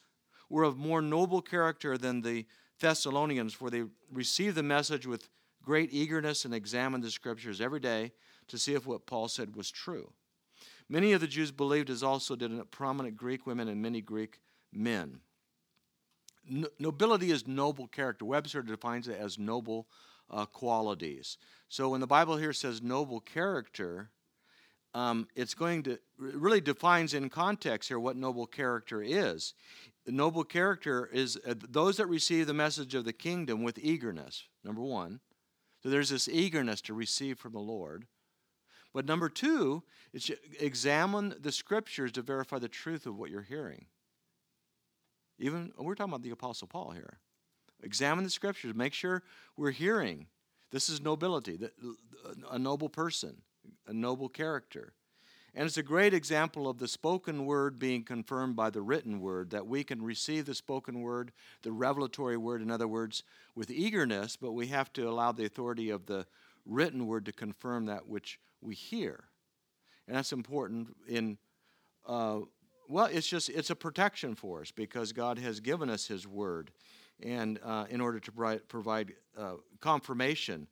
were 0.48 0.64
of 0.64 0.76
more 0.76 1.02
noble 1.02 1.42
character 1.42 1.98
than 1.98 2.22
the 2.22 2.46
Thessalonians, 2.80 3.54
for 3.54 3.70
they 3.70 3.84
received 4.10 4.56
the 4.56 4.62
message 4.62 5.06
with 5.06 5.28
great 5.62 5.92
eagerness 5.92 6.44
and 6.44 6.54
examined 6.54 7.04
the 7.04 7.10
scriptures 7.10 7.60
every 7.60 7.80
day 7.80 8.12
to 8.48 8.58
see 8.58 8.74
if 8.74 8.86
what 8.86 9.06
Paul 9.06 9.28
said 9.28 9.54
was 9.54 9.70
true. 9.70 10.12
Many 10.88 11.12
of 11.12 11.20
the 11.20 11.26
Jews 11.26 11.52
believed, 11.52 11.90
as 11.90 12.02
also 12.02 12.34
did 12.34 12.70
prominent 12.70 13.16
Greek 13.16 13.46
women 13.46 13.68
and 13.68 13.80
many 13.80 14.00
Greek 14.00 14.40
men 14.72 15.20
nobility 16.78 17.30
is 17.30 17.46
noble 17.46 17.86
character. 17.86 18.24
Webster 18.24 18.62
defines 18.62 19.08
it 19.08 19.18
as 19.18 19.38
noble 19.38 19.86
uh, 20.30 20.46
qualities. 20.46 21.38
So 21.68 21.90
when 21.90 22.00
the 22.00 22.06
Bible 22.06 22.36
here 22.36 22.52
says 22.52 22.82
noble 22.82 23.20
character, 23.20 24.10
um, 24.94 25.26
it's 25.34 25.54
going 25.54 25.82
to 25.84 25.98
really 26.18 26.60
defines 26.60 27.14
in 27.14 27.30
context 27.30 27.88
here 27.88 27.98
what 27.98 28.16
noble 28.16 28.46
character 28.46 29.02
is. 29.02 29.54
Noble 30.06 30.44
character 30.44 31.08
is 31.12 31.38
uh, 31.46 31.54
those 31.68 31.96
that 31.96 32.06
receive 32.06 32.46
the 32.46 32.54
message 32.54 32.94
of 32.94 33.04
the 33.04 33.12
kingdom 33.12 33.62
with 33.62 33.78
eagerness. 33.78 34.44
Number 34.64 34.82
one, 34.82 35.20
so 35.82 35.88
there's 35.88 36.10
this 36.10 36.28
eagerness 36.28 36.80
to 36.82 36.94
receive 36.94 37.38
from 37.38 37.52
the 37.52 37.58
Lord. 37.58 38.06
But 38.92 39.06
number 39.06 39.28
two, 39.30 39.82
it's 40.12 40.30
examine 40.60 41.34
the 41.40 41.52
scriptures 41.52 42.12
to 42.12 42.22
verify 42.22 42.58
the 42.58 42.68
truth 42.68 43.06
of 43.06 43.16
what 43.16 43.30
you're 43.30 43.42
hearing. 43.42 43.86
Even 45.42 45.72
we're 45.76 45.96
talking 45.96 46.12
about 46.12 46.22
the 46.22 46.30
Apostle 46.30 46.68
Paul 46.68 46.92
here. 46.92 47.18
Examine 47.82 48.22
the 48.22 48.30
scriptures, 48.30 48.74
make 48.76 48.94
sure 48.94 49.24
we're 49.56 49.72
hearing. 49.72 50.28
This 50.70 50.88
is 50.88 51.00
nobility, 51.00 51.58
a 52.50 52.58
noble 52.58 52.88
person, 52.88 53.42
a 53.88 53.92
noble 53.92 54.28
character. 54.28 54.94
And 55.54 55.66
it's 55.66 55.76
a 55.76 55.82
great 55.82 56.14
example 56.14 56.68
of 56.68 56.78
the 56.78 56.86
spoken 56.86 57.44
word 57.44 57.78
being 57.78 58.04
confirmed 58.04 58.54
by 58.54 58.70
the 58.70 58.80
written 58.80 59.20
word, 59.20 59.50
that 59.50 59.66
we 59.66 59.82
can 59.84 60.00
receive 60.00 60.46
the 60.46 60.54
spoken 60.54 61.02
word, 61.02 61.32
the 61.62 61.72
revelatory 61.72 62.36
word, 62.36 62.62
in 62.62 62.70
other 62.70 62.88
words, 62.88 63.24
with 63.54 63.70
eagerness, 63.70 64.36
but 64.36 64.52
we 64.52 64.68
have 64.68 64.92
to 64.94 65.08
allow 65.08 65.32
the 65.32 65.44
authority 65.44 65.90
of 65.90 66.06
the 66.06 66.24
written 66.64 67.06
word 67.06 67.26
to 67.26 67.32
confirm 67.32 67.86
that 67.86 68.06
which 68.06 68.38
we 68.62 68.74
hear. 68.74 69.24
And 70.06 70.16
that's 70.16 70.32
important 70.32 70.96
in 71.06 71.36
uh, 72.06 72.40
well, 72.92 73.06
it's 73.06 73.26
just 73.26 73.48
it's 73.48 73.70
a 73.70 73.76
protection 73.76 74.34
for 74.34 74.60
us 74.60 74.70
because 74.70 75.12
God 75.12 75.38
has 75.38 75.60
given 75.60 75.88
us 75.88 76.06
His 76.06 76.26
Word, 76.26 76.70
and 77.22 77.58
uh, 77.64 77.86
in 77.88 78.02
order 78.02 78.20
to 78.20 78.60
provide 78.68 79.14
uh, 79.36 79.54
confirmation 79.80 80.68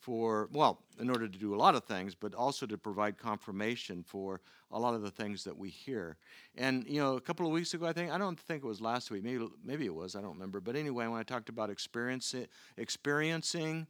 for 0.00 0.48
well, 0.52 0.82
in 0.98 1.08
order 1.08 1.28
to 1.28 1.38
do 1.38 1.54
a 1.54 1.56
lot 1.56 1.76
of 1.76 1.84
things, 1.84 2.14
but 2.16 2.34
also 2.34 2.66
to 2.66 2.76
provide 2.76 3.18
confirmation 3.18 4.02
for 4.02 4.40
a 4.72 4.80
lot 4.80 4.94
of 4.94 5.02
the 5.02 5.12
things 5.12 5.44
that 5.44 5.56
we 5.56 5.68
hear. 5.68 6.16
And 6.56 6.84
you 6.88 7.00
know, 7.00 7.16
a 7.16 7.20
couple 7.20 7.46
of 7.46 7.52
weeks 7.52 7.72
ago, 7.72 7.86
I 7.86 7.92
think 7.92 8.10
I 8.10 8.18
don't 8.18 8.38
think 8.38 8.64
it 8.64 8.66
was 8.66 8.80
last 8.80 9.12
week, 9.12 9.22
maybe 9.22 9.46
maybe 9.64 9.86
it 9.86 9.94
was, 9.94 10.16
I 10.16 10.20
don't 10.20 10.32
remember. 10.32 10.60
But 10.60 10.74
anyway, 10.74 11.06
when 11.06 11.20
I 11.20 11.22
talked 11.22 11.48
about 11.48 11.70
experiencing 11.70 12.48
experiencing 12.78 13.86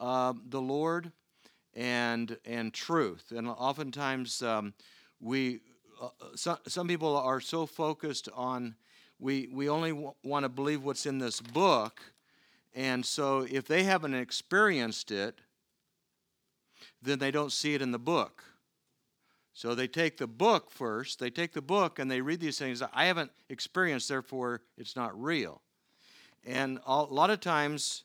uh, 0.00 0.32
the 0.48 0.60
Lord 0.60 1.12
and 1.74 2.36
and 2.44 2.74
truth, 2.74 3.30
and 3.30 3.46
oftentimes 3.46 4.42
um, 4.42 4.74
we 5.20 5.60
some, 6.34 6.58
some 6.66 6.88
people 6.88 7.16
are 7.16 7.40
so 7.40 7.66
focused 7.66 8.28
on 8.34 8.74
we, 9.18 9.48
we 9.52 9.68
only 9.68 9.90
w- 9.90 10.14
want 10.24 10.44
to 10.44 10.48
believe 10.48 10.82
what's 10.82 11.06
in 11.06 11.18
this 11.18 11.40
book. 11.40 12.00
And 12.74 13.04
so 13.04 13.46
if 13.50 13.66
they 13.66 13.82
haven't 13.82 14.14
experienced 14.14 15.10
it, 15.10 15.40
then 17.02 17.18
they 17.18 17.30
don't 17.30 17.52
see 17.52 17.74
it 17.74 17.82
in 17.82 17.92
the 17.92 17.98
book. 17.98 18.44
So 19.52 19.74
they 19.74 19.88
take 19.88 20.16
the 20.16 20.26
book 20.26 20.70
first, 20.70 21.18
they 21.18 21.28
take 21.28 21.52
the 21.52 21.60
book 21.60 21.98
and 21.98 22.10
they 22.10 22.22
read 22.22 22.40
these 22.40 22.58
things. 22.58 22.82
I 22.94 23.04
haven't 23.04 23.30
experienced, 23.50 24.08
therefore 24.08 24.62
it's 24.78 24.96
not 24.96 25.20
real. 25.20 25.60
And 26.46 26.78
a 26.86 27.02
lot 27.02 27.28
of 27.28 27.40
times 27.40 28.04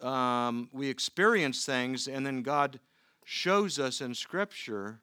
um, 0.00 0.70
we 0.72 0.88
experience 0.88 1.66
things 1.66 2.08
and 2.08 2.24
then 2.24 2.42
God 2.42 2.80
shows 3.24 3.78
us 3.78 4.00
in 4.00 4.14
Scripture 4.14 5.00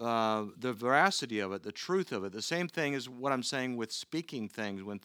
uh, 0.00 0.46
the 0.58 0.72
veracity 0.72 1.38
of 1.38 1.52
it, 1.52 1.62
the 1.62 1.72
truth 1.72 2.10
of 2.12 2.24
it. 2.24 2.32
The 2.32 2.42
same 2.42 2.68
thing 2.68 2.94
is 2.94 3.08
what 3.08 3.32
I'm 3.32 3.42
saying 3.42 3.76
with 3.76 3.92
speaking 3.92 4.48
things. 4.48 4.82
When, 4.82 5.00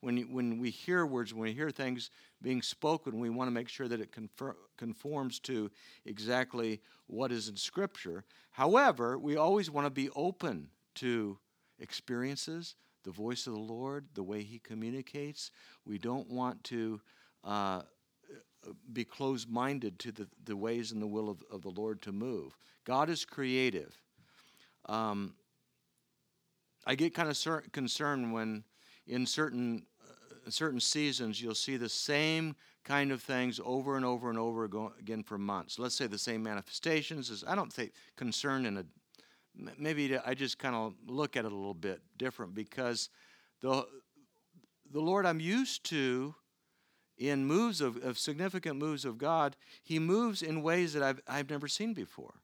when, 0.00 0.18
when 0.32 0.58
we 0.58 0.70
hear 0.70 1.06
words, 1.06 1.32
when 1.32 1.44
we 1.44 1.52
hear 1.52 1.70
things 1.70 2.10
being 2.40 2.60
spoken, 2.60 3.20
we 3.20 3.30
want 3.30 3.48
to 3.48 3.52
make 3.52 3.68
sure 3.68 3.86
that 3.86 4.00
it 4.00 4.10
confer- 4.10 4.56
conforms 4.76 5.38
to 5.40 5.70
exactly 6.06 6.80
what 7.06 7.30
is 7.30 7.48
in 7.48 7.56
Scripture. 7.56 8.24
However, 8.50 9.18
we 9.18 9.36
always 9.36 9.70
want 9.70 9.86
to 9.86 9.90
be 9.90 10.10
open 10.16 10.68
to 10.96 11.38
experiences 11.78 12.74
the 13.04 13.10
voice 13.10 13.46
of 13.46 13.54
the 13.54 13.60
Lord, 13.60 14.06
the 14.14 14.22
way 14.22 14.42
He 14.42 14.58
communicates. 14.58 15.50
We 15.84 15.98
don't 15.98 16.28
want 16.28 16.62
to 16.64 17.00
uh, 17.44 17.82
be 18.92 19.04
closed 19.04 19.48
minded 19.48 19.98
to 20.00 20.12
the, 20.12 20.28
the 20.44 20.56
ways 20.56 20.92
and 20.92 21.02
the 21.02 21.06
will 21.06 21.28
of, 21.28 21.42
of 21.50 21.62
the 21.62 21.70
Lord 21.70 22.02
to 22.02 22.12
move. 22.12 22.56
God 22.84 23.08
is 23.08 23.24
creative. 23.24 24.00
Um, 24.86 25.34
I 26.86 26.94
get 26.94 27.14
kind 27.14 27.28
of 27.28 27.36
cer- 27.36 27.64
concerned 27.72 28.32
when 28.32 28.64
in 29.06 29.26
certain 29.26 29.86
uh, 30.02 30.50
certain 30.50 30.80
seasons 30.80 31.40
you'll 31.40 31.54
see 31.54 31.76
the 31.76 31.88
same 31.88 32.56
kind 32.84 33.12
of 33.12 33.22
things 33.22 33.60
over 33.64 33.96
and 33.96 34.04
over 34.04 34.28
and 34.28 34.38
over 34.38 34.64
again 34.98 35.22
for 35.22 35.38
months. 35.38 35.78
Let's 35.78 35.94
say 35.94 36.06
the 36.06 36.18
same 36.18 36.42
manifestations. 36.42 37.30
Is 37.30 37.44
I 37.46 37.54
don't 37.54 37.72
think 37.72 37.92
concern 38.16 38.66
in 38.66 38.78
a 38.78 38.84
maybe 39.78 40.16
I 40.18 40.34
just 40.34 40.58
kind 40.58 40.74
of 40.74 40.94
look 41.06 41.36
at 41.36 41.44
it 41.44 41.52
a 41.52 41.54
little 41.54 41.74
bit 41.74 42.00
different 42.16 42.54
because 42.54 43.08
the 43.60 43.86
the 44.90 45.00
Lord 45.00 45.24
I'm 45.24 45.40
used 45.40 45.84
to 45.90 46.34
in 47.16 47.46
moves 47.46 47.80
of, 47.80 47.96
of 48.02 48.18
significant 48.18 48.76
moves 48.76 49.04
of 49.04 49.18
God, 49.18 49.56
He 49.82 49.98
moves 49.98 50.42
in 50.42 50.62
ways 50.62 50.92
that 50.94 51.02
I've 51.02 51.20
I've 51.28 51.50
never 51.50 51.68
seen 51.68 51.94
before. 51.94 52.34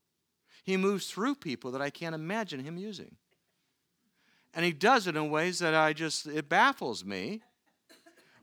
He 0.69 0.77
moves 0.77 1.07
through 1.07 1.37
people 1.37 1.71
that 1.71 1.81
I 1.81 1.89
can't 1.89 2.15
imagine 2.15 2.61
Him 2.61 2.77
using. 2.77 3.17
And 4.53 4.67
He 4.67 4.73
does 4.75 5.07
it 5.07 5.17
in 5.17 5.31
ways 5.31 5.61
that 5.61 5.75
I 5.75 5.95
just 5.95 6.27
it 6.27 6.51
baffles 6.51 7.07
me. 7.07 7.41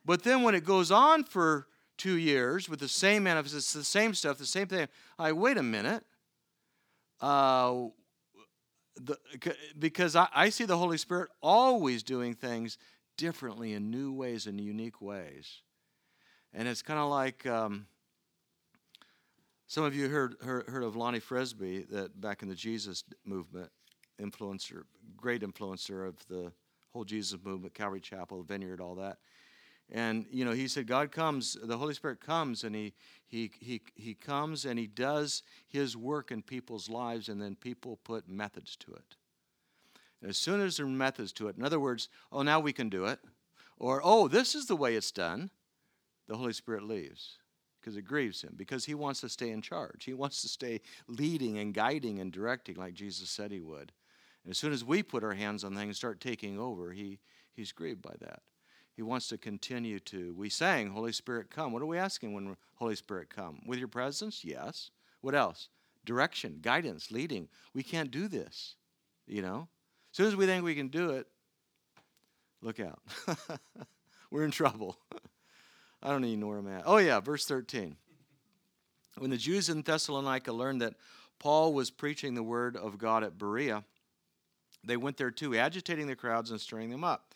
But 0.03 0.23
then 0.23 0.41
when 0.41 0.55
it 0.55 0.65
goes 0.65 0.89
on 0.89 1.23
for 1.23 1.67
two 1.97 2.17
years 2.17 2.67
with 2.67 2.79
the 2.79 2.87
same 2.87 3.25
manifestation, 3.25 3.79
the 3.79 3.85
same 3.85 4.15
stuff, 4.15 4.39
the 4.39 4.45
same 4.47 4.65
thing, 4.65 4.87
I 5.19 5.33
wait 5.33 5.57
a 5.57 5.61
minute. 5.61 6.03
Uh, 7.21 7.89
the, 8.95 9.19
because 9.77 10.15
I, 10.15 10.27
I 10.33 10.49
see 10.49 10.65
the 10.65 10.79
Holy 10.79 10.97
Spirit 10.97 11.29
always 11.43 12.01
doing 12.01 12.33
things 12.33 12.79
differently 13.17 13.73
in 13.73 13.91
new 13.91 14.11
ways 14.11 14.47
and 14.47 14.59
unique 14.59 14.99
ways. 14.99 15.61
And 16.55 16.67
it's 16.67 16.81
kind 16.81 16.99
of 16.99 17.07
like 17.07 17.45
um, 17.45 17.85
some 19.67 19.83
of 19.83 19.95
you 19.95 20.09
heard, 20.09 20.35
heard, 20.41 20.67
heard 20.69 20.83
of 20.83 20.95
Lonnie 20.95 21.19
Frisbee, 21.19 21.85
that 21.89 22.19
back 22.21 22.43
in 22.43 22.49
the 22.49 22.55
Jesus 22.55 23.03
movement, 23.25 23.69
influencer, 24.21 24.83
great 25.17 25.41
influencer 25.41 26.07
of 26.07 26.15
the 26.27 26.51
whole 26.93 27.03
Jesus 27.03 27.39
movement, 27.43 27.73
Calvary 27.73 27.99
Chapel, 27.99 28.43
Vineyard, 28.43 28.79
all 28.79 28.95
that. 28.95 29.17
And 29.91 30.25
you 30.31 30.45
know, 30.45 30.51
he 30.51 30.67
said 30.67 30.87
God 30.87 31.11
comes, 31.11 31.57
the 31.61 31.77
Holy 31.77 31.93
Spirit 31.93 32.19
comes, 32.19 32.63
and 32.63 32.75
he 32.75 32.93
he 33.27 33.51
he 33.59 33.81
he 33.95 34.13
comes 34.13 34.65
and 34.65 34.79
he 34.79 34.87
does 34.87 35.43
his 35.67 35.95
work 35.95 36.31
in 36.31 36.41
people's 36.41 36.89
lives, 36.89 37.29
and 37.29 37.41
then 37.41 37.55
people 37.55 37.99
put 38.03 38.27
methods 38.27 38.75
to 38.77 38.93
it. 38.93 39.15
And 40.21 40.29
as 40.29 40.37
soon 40.37 40.61
as 40.61 40.77
there 40.77 40.87
are 40.87 40.89
methods 40.89 41.31
to 41.33 41.47
it, 41.49 41.57
in 41.57 41.63
other 41.63 41.79
words, 41.79 42.09
oh 42.31 42.41
now 42.41 42.59
we 42.59 42.73
can 42.73 42.89
do 42.89 43.05
it, 43.05 43.19
or 43.77 44.01
oh 44.03 44.27
this 44.27 44.55
is 44.55 44.65
the 44.65 44.75
way 44.75 44.95
it's 44.95 45.11
done, 45.11 45.51
the 46.27 46.37
Holy 46.37 46.53
Spirit 46.53 46.83
leaves 46.83 47.37
because 47.85 47.97
it 47.97 48.01
grieves 48.01 48.41
him 48.41 48.53
because 48.55 48.85
he 48.85 48.95
wants 48.95 49.21
to 49.21 49.29
stay 49.29 49.51
in 49.51 49.61
charge. 49.61 50.05
He 50.05 50.13
wants 50.15 50.41
to 50.41 50.47
stay 50.47 50.81
leading 51.07 51.59
and 51.59 51.71
guiding 51.71 52.19
and 52.19 52.31
directing 52.31 52.77
like 52.77 52.95
Jesus 52.95 53.29
said 53.29 53.51
he 53.51 53.61
would. 53.61 53.91
And 54.43 54.49
as 54.49 54.57
soon 54.57 54.73
as 54.73 54.83
we 54.83 55.03
put 55.03 55.23
our 55.23 55.35
hands 55.35 55.63
on 55.63 55.75
things 55.75 55.83
and 55.83 55.95
start 55.95 56.19
taking 56.19 56.59
over, 56.59 56.93
he 56.93 57.19
he's 57.53 57.71
grieved 57.71 58.01
by 58.01 58.15
that. 58.21 58.41
He 58.95 59.03
wants 59.03 59.27
to 59.27 59.37
continue 59.37 59.99
to. 59.99 60.33
We 60.33 60.49
sang, 60.49 60.89
Holy 60.89 61.11
Spirit, 61.11 61.51
come. 61.51 61.73
What 61.73 61.83
are 61.83 61.87
we 61.87 61.99
asking 61.99 62.33
when 62.33 62.57
Holy 62.75 62.95
Spirit 62.95 63.29
come? 63.29 63.61
With 63.67 63.77
your 63.77 63.87
presence? 63.87 64.43
Yes. 64.43 64.89
What 65.21 65.35
else? 65.35 65.69
Direction, 66.05 66.59
guidance, 66.61 67.11
leading. 67.11 67.49
We 67.73 67.83
can't 67.83 68.09
do 68.09 68.27
this, 68.27 68.77
you 69.27 69.41
know? 69.41 69.67
As 70.11 70.17
soon 70.17 70.27
as 70.27 70.35
we 70.35 70.45
think 70.45 70.63
we 70.63 70.75
can 70.75 70.87
do 70.87 71.11
it, 71.11 71.27
look 72.61 72.79
out. 72.79 72.99
We're 74.31 74.45
in 74.45 74.51
trouble. 74.51 74.97
I 76.05 76.09
don't 76.09 76.23
even 76.23 76.39
know 76.39 76.47
where 76.47 76.59
I'm 76.59 76.67
at. 76.67 76.83
Oh, 76.85 76.97
yeah, 76.97 77.19
verse 77.19 77.47
13. 77.47 77.95
When 79.17 79.31
the 79.31 79.37
Jews 79.37 79.69
in 79.69 79.81
Thessalonica 79.81 80.51
learned 80.51 80.81
that 80.81 80.93
Paul 81.39 81.73
was 81.73 81.89
preaching 81.89 82.35
the 82.35 82.43
word 82.43 82.77
of 82.77 82.99
God 82.99 83.23
at 83.23 83.39
Berea, 83.39 83.83
they 84.83 84.97
went 84.97 85.17
there 85.17 85.31
too, 85.31 85.55
agitating 85.55 86.05
the 86.05 86.15
crowds 86.15 86.51
and 86.51 86.61
stirring 86.61 86.91
them 86.91 87.03
up. 87.03 87.33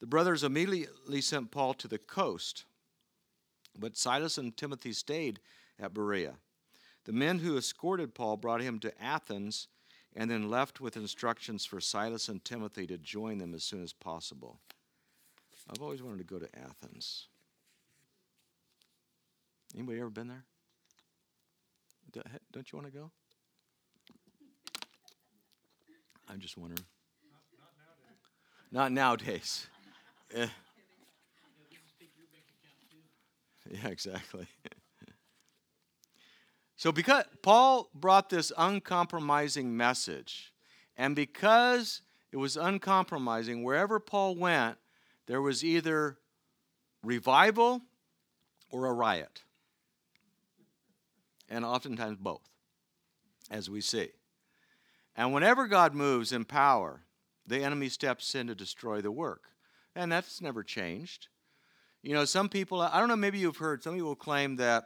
The 0.00 0.06
brothers 0.06 0.44
immediately 0.44 1.20
sent 1.20 1.50
Paul 1.50 1.74
to 1.74 1.88
the 1.88 1.98
coast, 1.98 2.64
but 3.78 3.98
Silas 3.98 4.38
and 4.38 4.56
Timothy 4.56 4.94
stayed 4.94 5.38
at 5.78 5.92
Berea. 5.92 6.36
The 7.04 7.12
men 7.12 7.40
who 7.40 7.58
escorted 7.58 8.14
Paul 8.14 8.38
brought 8.38 8.62
him 8.62 8.78
to 8.78 9.02
Athens 9.02 9.68
and 10.14 10.30
then 10.30 10.48
left 10.48 10.80
with 10.80 10.96
instructions 10.96 11.66
for 11.66 11.82
Silas 11.82 12.30
and 12.30 12.42
Timothy 12.42 12.86
to 12.86 12.96
join 12.96 13.36
them 13.36 13.52
as 13.52 13.62
soon 13.62 13.82
as 13.82 13.92
possible. 13.92 14.58
I've 15.68 15.82
always 15.82 16.02
wanted 16.02 16.18
to 16.18 16.24
go 16.24 16.38
to 16.38 16.48
Athens. 16.58 17.28
Anybody 19.74 20.00
ever 20.00 20.10
been 20.10 20.28
there? 20.28 20.44
Don't 22.52 22.72
you 22.72 22.78
want 22.78 22.92
to 22.92 22.98
go? 22.98 23.10
I'm 26.28 26.40
just 26.40 26.56
wondering. 26.56 26.84
Not 28.72 28.92
nowadays. 28.92 29.66
Not 30.32 30.42
nowadays. 30.42 30.50
Yeah, 33.70 33.88
exactly. 33.88 34.46
so 36.76 36.92
because 36.92 37.24
Paul 37.42 37.90
brought 37.94 38.30
this 38.30 38.52
uncompromising 38.56 39.76
message, 39.76 40.52
and 40.96 41.16
because 41.16 42.02
it 42.32 42.36
was 42.36 42.56
uncompromising, 42.56 43.64
wherever 43.64 43.98
Paul 43.98 44.36
went, 44.36 44.78
there 45.26 45.42
was 45.42 45.64
either 45.64 46.18
revival 47.02 47.82
or 48.70 48.86
a 48.86 48.92
riot. 48.92 49.42
And 51.48 51.64
oftentimes 51.64 52.18
both, 52.18 52.48
as 53.50 53.70
we 53.70 53.80
see. 53.80 54.08
And 55.14 55.32
whenever 55.32 55.66
God 55.66 55.94
moves 55.94 56.32
in 56.32 56.44
power, 56.44 57.02
the 57.46 57.62
enemy 57.62 57.88
steps 57.88 58.34
in 58.34 58.48
to 58.48 58.54
destroy 58.54 59.00
the 59.00 59.12
work. 59.12 59.44
And 59.94 60.10
that's 60.10 60.40
never 60.40 60.62
changed. 60.62 61.28
You 62.02 62.14
know, 62.14 62.24
some 62.24 62.48
people, 62.48 62.80
I 62.80 62.98
don't 62.98 63.08
know, 63.08 63.16
maybe 63.16 63.38
you've 63.38 63.56
heard, 63.56 63.82
some 63.82 63.94
people 63.94 64.14
claim 64.14 64.56
that 64.56 64.84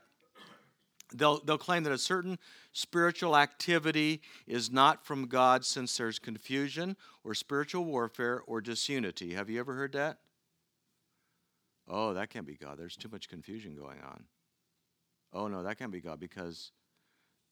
they'll, 1.14 1.40
they'll 1.44 1.58
claim 1.58 1.82
that 1.82 1.92
a 1.92 1.98
certain 1.98 2.38
spiritual 2.72 3.36
activity 3.36 4.20
is 4.46 4.70
not 4.70 5.04
from 5.04 5.26
God 5.26 5.64
since 5.64 5.96
there's 5.96 6.18
confusion 6.18 6.96
or 7.24 7.34
spiritual 7.34 7.84
warfare 7.84 8.42
or 8.46 8.60
disunity. 8.60 9.34
Have 9.34 9.50
you 9.50 9.58
ever 9.60 9.74
heard 9.74 9.92
that? 9.92 10.18
Oh, 11.88 12.14
that 12.14 12.30
can't 12.30 12.46
be 12.46 12.54
God. 12.54 12.78
There's 12.78 12.96
too 12.96 13.08
much 13.10 13.28
confusion 13.28 13.74
going 13.74 13.98
on. 14.00 14.24
Oh, 15.32 15.46
no, 15.48 15.62
that 15.62 15.78
can't 15.78 15.92
be 15.92 16.00
God 16.00 16.18
because, 16.18 16.72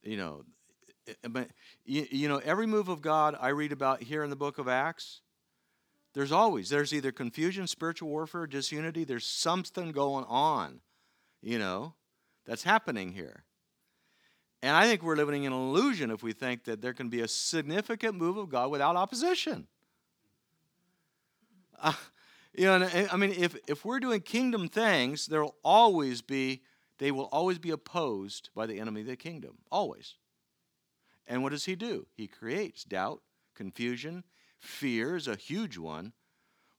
you 0.02 0.16
know, 0.16 0.44
eh, 1.06 1.12
eh, 1.22 1.28
but 1.28 1.48
you, 1.84 2.06
you 2.10 2.28
know, 2.28 2.38
every 2.38 2.66
move 2.66 2.88
of 2.88 3.02
God 3.02 3.36
I 3.40 3.48
read 3.48 3.72
about 3.72 4.02
here 4.02 4.24
in 4.24 4.30
the 4.30 4.36
book 4.36 4.58
of 4.58 4.68
Acts, 4.68 5.20
there's 6.14 6.32
always, 6.32 6.68
there's 6.68 6.92
either 6.92 7.12
confusion, 7.12 7.66
spiritual 7.66 8.08
warfare, 8.08 8.46
disunity, 8.46 9.04
there's 9.04 9.26
something 9.26 9.92
going 9.92 10.24
on, 10.24 10.80
you 11.42 11.58
know, 11.58 11.94
that's 12.46 12.64
happening 12.64 13.12
here. 13.12 13.44
And 14.62 14.76
I 14.76 14.86
think 14.86 15.02
we're 15.02 15.16
living 15.16 15.44
in 15.44 15.52
an 15.52 15.58
illusion 15.58 16.10
if 16.10 16.22
we 16.22 16.32
think 16.32 16.64
that 16.64 16.82
there 16.82 16.92
can 16.92 17.08
be 17.08 17.20
a 17.20 17.28
significant 17.28 18.16
move 18.16 18.36
of 18.36 18.48
God 18.48 18.70
without 18.70 18.96
opposition. 18.96 19.68
Uh, 21.80 21.92
you 22.54 22.64
know, 22.64 22.88
eh, 22.92 23.06
I 23.12 23.16
mean, 23.16 23.30
if, 23.30 23.56
if 23.68 23.84
we're 23.84 24.00
doing 24.00 24.20
kingdom 24.20 24.68
things, 24.68 25.26
there 25.26 25.44
will 25.44 25.54
always 25.62 26.22
be, 26.22 26.62
they 26.98 27.10
will 27.10 27.28
always 27.32 27.58
be 27.58 27.70
opposed 27.70 28.50
by 28.54 28.66
the 28.66 28.80
enemy 28.80 29.02
of 29.02 29.06
the 29.06 29.16
kingdom. 29.16 29.58
Always. 29.70 30.14
And 31.26 31.42
what 31.42 31.52
does 31.52 31.66
he 31.66 31.76
do? 31.76 32.06
He 32.14 32.26
creates 32.26 32.84
doubt, 32.84 33.22
confusion, 33.54 34.24
Fear 34.60 35.16
is 35.16 35.28
a 35.28 35.36
huge 35.36 35.78
one. 35.78 36.12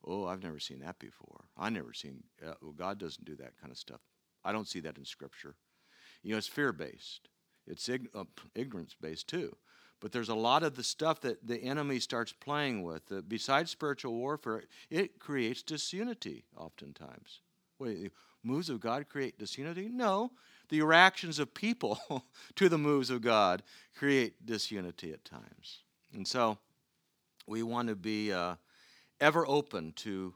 Oh, 0.06 0.26
I've 0.26 0.44
never 0.44 0.60
seen 0.60 0.80
that 0.80 1.00
before. 1.00 1.46
I 1.58 1.70
never 1.70 1.94
seen. 1.94 2.24
Uh, 2.46 2.54
well, 2.62 2.72
God 2.74 2.98
doesn't 2.98 3.26
do 3.26 3.36
that 3.38 3.60
kind 3.60 3.72
of 3.72 3.78
stuff. 3.78 4.02
I 4.44 4.52
don't 4.52 4.68
see 4.68 4.80
that 4.82 4.98
in 4.98 5.06
Scripture. 5.06 5.56
You 6.24 6.32
know, 6.32 6.38
it's 6.38 6.48
fear 6.48 6.72
based. 6.72 7.30
It's 7.68 7.88
ig- 7.90 8.10
uh, 8.14 8.26
ignorance 8.56 8.96
based 9.00 9.28
too. 9.28 9.56
But 10.02 10.14
there's 10.14 10.30
a 10.30 10.36
lot 10.36 10.64
of 10.64 10.76
the 10.76 10.84
stuff 10.84 11.20
that 11.22 11.46
the 11.46 11.62
enemy 11.62 12.00
starts 12.00 12.32
playing 12.32 12.84
with. 12.84 13.12
Uh, 13.12 13.22
besides 13.28 13.72
spiritual 13.72 14.14
warfare, 14.14 14.64
it 14.90 15.20
creates 15.20 15.62
disunity 15.62 16.46
oftentimes. 16.56 17.42
Wait, 17.80 18.12
moves 18.44 18.70
of 18.70 18.80
God 18.80 19.10
create 19.10 19.38
disunity? 19.40 19.90
No. 19.92 20.32
The 20.70 20.82
reactions 20.82 21.40
of 21.40 21.54
people 21.54 22.00
to 22.56 22.70
the 22.70 22.78
moves 22.78 23.10
of 23.10 23.22
God 23.22 23.64
create 23.98 24.46
disunity 24.46 25.12
at 25.14 25.26
times. 25.26 25.80
And 26.14 26.28
so, 26.28 26.58
we 27.48 27.64
want 27.64 27.88
to 27.90 27.96
be 27.96 28.32
uh, 28.32 28.56
ever 29.20 29.48
open 29.48 29.94
to. 29.98 30.34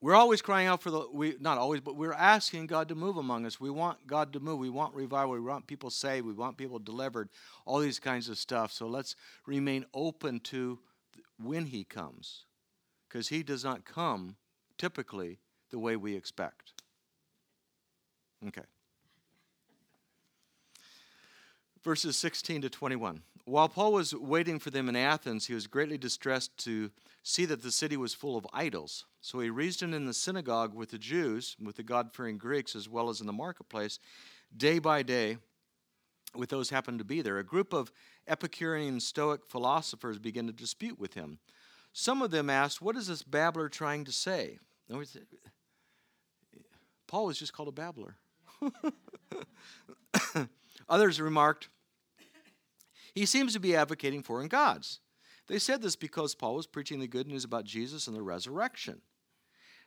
We're 0.00 0.14
always 0.14 0.42
crying 0.42 0.68
out 0.68 0.82
for 0.82 0.90
the, 0.90 1.06
we 1.12 1.36
not 1.40 1.58
always, 1.58 1.80
but 1.80 1.96
we're 1.96 2.12
asking 2.12 2.66
God 2.68 2.88
to 2.88 2.94
move 2.94 3.16
among 3.16 3.46
us. 3.46 3.60
We 3.60 3.70
want 3.70 4.06
God 4.06 4.32
to 4.34 4.40
move. 4.40 4.58
We 4.60 4.70
want 4.70 4.94
revival. 4.94 5.32
We 5.34 5.40
want 5.40 5.66
people 5.66 5.90
saved. 5.90 6.26
We 6.26 6.34
want 6.34 6.56
people 6.56 6.78
delivered. 6.78 7.30
All 7.66 7.80
these 7.80 7.98
kinds 7.98 8.28
of 8.28 8.38
stuff. 8.38 8.72
So 8.72 8.86
let's 8.86 9.16
remain 9.46 9.86
open 9.94 10.40
to 10.40 10.78
when 11.42 11.66
He 11.66 11.84
comes. 11.84 12.44
because 13.08 13.28
he 13.28 13.42
does 13.42 13.64
not 13.64 13.84
come 13.84 14.36
typically 14.76 15.38
the 15.70 15.78
way 15.78 15.96
we 15.96 16.16
expect. 16.16 16.72
Okay. 18.46 18.62
Verses 21.82 22.16
16 22.16 22.62
to 22.62 22.70
21. 22.70 23.22
While 23.44 23.68
Paul 23.68 23.94
was 23.94 24.14
waiting 24.14 24.58
for 24.58 24.70
them 24.70 24.88
in 24.90 24.96
Athens, 24.96 25.46
he 25.46 25.54
was 25.54 25.66
greatly 25.66 25.96
distressed 25.96 26.56
to 26.64 26.90
see 27.22 27.46
that 27.46 27.62
the 27.62 27.72
city 27.72 27.96
was 27.96 28.12
full 28.12 28.36
of 28.36 28.46
idols. 28.52 29.06
So 29.22 29.40
he 29.40 29.48
reasoned 29.48 29.94
in 29.94 30.04
the 30.04 30.12
synagogue 30.12 30.74
with 30.74 30.90
the 30.90 30.98
Jews, 30.98 31.56
with 31.62 31.76
the 31.76 31.82
God 31.82 32.12
fearing 32.12 32.36
Greeks, 32.36 32.76
as 32.76 32.88
well 32.88 33.08
as 33.08 33.20
in 33.20 33.26
the 33.26 33.32
marketplace, 33.32 33.98
day 34.54 34.78
by 34.78 35.02
day, 35.02 35.38
with 36.34 36.50
those 36.50 36.68
who 36.68 36.74
happened 36.74 36.98
to 36.98 37.04
be 37.04 37.22
there. 37.22 37.38
A 37.38 37.44
group 37.44 37.72
of 37.72 37.90
Epicurean 38.26 39.00
Stoic 39.00 39.46
philosophers 39.48 40.18
began 40.18 40.46
to 40.46 40.52
dispute 40.52 40.98
with 40.98 41.14
him. 41.14 41.38
Some 41.92 42.20
of 42.20 42.30
them 42.30 42.50
asked, 42.50 42.82
What 42.82 42.96
is 42.96 43.06
this 43.06 43.22
babbler 43.22 43.68
trying 43.68 44.04
to 44.04 44.12
say? 44.12 44.58
Paul 47.08 47.26
was 47.26 47.38
just 47.38 47.52
called 47.52 47.68
a 47.68 47.72
babbler. 47.72 48.16
Others 50.88 51.20
remarked, 51.20 51.68
he 53.14 53.26
seems 53.26 53.52
to 53.54 53.60
be 53.60 53.74
advocating 53.74 54.22
foreign 54.22 54.46
gods. 54.46 55.00
They 55.48 55.58
said 55.58 55.82
this 55.82 55.96
because 55.96 56.34
Paul 56.34 56.54
was 56.54 56.66
preaching 56.66 57.00
the 57.00 57.08
good 57.08 57.26
news 57.26 57.42
about 57.42 57.64
Jesus 57.64 58.06
and 58.06 58.14
the 58.14 58.22
resurrection. 58.22 59.00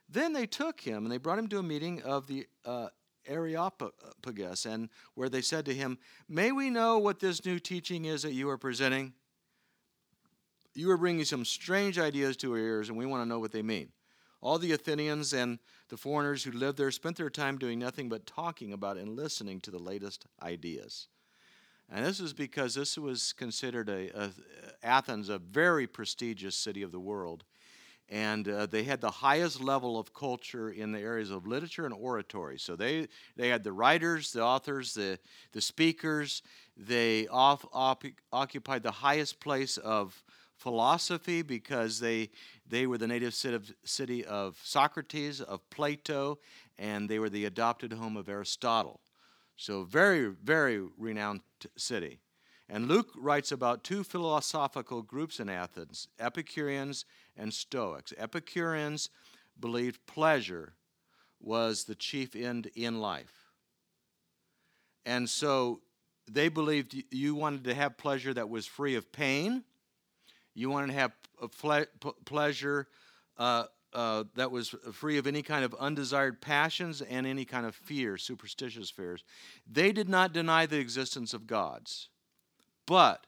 Then 0.09 0.33
they 0.33 0.45
took 0.45 0.81
him 0.81 1.05
and 1.05 1.11
they 1.11 1.17
brought 1.17 1.39
him 1.39 1.47
to 1.49 1.59
a 1.59 1.63
meeting 1.63 2.01
of 2.01 2.27
the 2.27 2.47
uh, 2.65 2.87
Areopagus, 3.27 4.65
and 4.65 4.89
where 5.13 5.29
they 5.29 5.41
said 5.41 5.65
to 5.65 5.73
him, 5.73 5.99
May 6.27 6.51
we 6.51 6.71
know 6.71 6.97
what 6.97 7.19
this 7.19 7.45
new 7.45 7.59
teaching 7.59 8.05
is 8.05 8.23
that 8.23 8.33
you 8.33 8.49
are 8.49 8.57
presenting? 8.57 9.13
You 10.73 10.89
are 10.89 10.97
bringing 10.97 11.25
some 11.25 11.45
strange 11.45 11.99
ideas 11.99 12.35
to 12.37 12.51
our 12.53 12.57
ears, 12.57 12.89
and 12.89 12.97
we 12.97 13.05
want 13.05 13.21
to 13.21 13.29
know 13.29 13.39
what 13.39 13.51
they 13.51 13.61
mean. 13.61 13.89
All 14.41 14.57
the 14.57 14.71
Athenians 14.71 15.33
and 15.33 15.59
the 15.89 15.97
foreigners 15.97 16.43
who 16.43 16.51
lived 16.51 16.77
there 16.77 16.91
spent 16.91 17.17
their 17.17 17.29
time 17.29 17.57
doing 17.57 17.77
nothing 17.77 18.09
but 18.09 18.25
talking 18.25 18.73
about 18.73 18.97
and 18.97 19.15
listening 19.15 19.61
to 19.61 19.71
the 19.71 19.79
latest 19.79 20.25
ideas. 20.41 21.07
And 21.91 22.05
this 22.05 22.19
is 22.19 22.33
because 22.33 22.73
this 22.73 22.97
was 22.97 23.33
considered 23.33 23.89
a, 23.89 24.09
a 24.17 24.31
Athens 24.81 25.29
a 25.29 25.37
very 25.37 25.85
prestigious 25.85 26.55
city 26.55 26.81
of 26.81 26.91
the 26.91 26.99
world. 26.99 27.43
And 28.09 28.47
uh, 28.47 28.65
they 28.65 28.83
had 28.83 28.99
the 28.99 29.11
highest 29.11 29.61
level 29.61 29.97
of 29.97 30.13
culture 30.13 30.69
in 30.69 30.91
the 30.91 30.99
areas 30.99 31.31
of 31.31 31.47
literature 31.47 31.85
and 31.85 31.93
oratory. 31.93 32.59
So 32.59 32.75
they, 32.75 33.07
they 33.37 33.47
had 33.47 33.63
the 33.63 33.71
writers, 33.71 34.33
the 34.33 34.43
authors, 34.43 34.93
the, 34.93 35.19
the 35.53 35.61
speakers. 35.61 36.41
They 36.75 37.27
off, 37.27 37.65
op, 37.71 38.03
occupied 38.33 38.83
the 38.83 38.91
highest 38.91 39.39
place 39.39 39.77
of 39.77 40.23
philosophy 40.61 41.41
because 41.41 41.99
they, 41.99 42.29
they 42.69 42.85
were 42.85 42.97
the 42.97 43.07
native 43.07 43.33
city 43.33 44.23
of 44.25 44.59
Socrates, 44.63 45.41
of 45.41 45.67
Plato, 45.71 46.37
and 46.77 47.09
they 47.09 47.17
were 47.17 47.29
the 47.29 47.45
adopted 47.45 47.93
home 47.93 48.15
of 48.15 48.29
Aristotle. 48.29 49.01
So, 49.55 49.83
very, 49.83 50.27
very 50.27 50.81
renowned 50.97 51.41
city. 51.75 52.19
And 52.69 52.87
Luke 52.87 53.09
writes 53.17 53.51
about 53.51 53.83
two 53.83 54.03
philosophical 54.03 55.01
groups 55.01 55.39
in 55.39 55.49
Athens 55.49 56.07
Epicureans 56.19 57.05
and 57.35 57.53
Stoics. 57.53 58.13
Epicureans 58.17 59.09
believed 59.59 60.05
pleasure 60.05 60.73
was 61.39 61.83
the 61.83 61.95
chief 61.95 62.35
end 62.35 62.69
in 62.75 63.01
life. 63.01 63.51
And 65.05 65.27
so 65.29 65.81
they 66.29 66.49
believed 66.49 67.03
you 67.09 67.35
wanted 67.35 67.63
to 67.65 67.73
have 67.73 67.97
pleasure 67.97 68.33
that 68.33 68.49
was 68.49 68.65
free 68.65 68.95
of 68.95 69.11
pain, 69.11 69.63
you 70.53 70.69
wanted 70.69 70.87
to 70.87 70.93
have 70.93 71.11
a 71.41 71.47
pleasure 72.25 72.87
uh, 73.37 73.65
uh, 73.93 74.23
that 74.35 74.51
was 74.51 74.69
free 74.93 75.17
of 75.17 75.27
any 75.27 75.41
kind 75.41 75.65
of 75.65 75.73
undesired 75.79 76.41
passions 76.41 77.01
and 77.01 77.27
any 77.27 77.45
kind 77.45 77.65
of 77.65 77.75
fear, 77.75 78.17
superstitious 78.17 78.89
fears. 78.89 79.23
They 79.69 79.91
did 79.91 80.07
not 80.07 80.33
deny 80.33 80.65
the 80.65 80.79
existence 80.79 81.33
of 81.33 81.47
gods, 81.47 82.09
but 82.85 83.27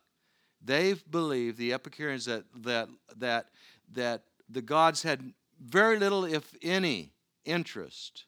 they 0.64 0.94
believed 1.10 1.58
the 1.58 1.74
Epicureans 1.74 2.26
that 2.26 2.46
that 2.56 2.90
that 3.18 3.48
that 3.92 4.24
the 4.50 4.62
gods 4.62 5.04
had 5.04 5.34
very 5.60 6.00
little, 6.00 6.26
if 6.26 6.56
any, 6.62 7.14
interest 7.46 8.26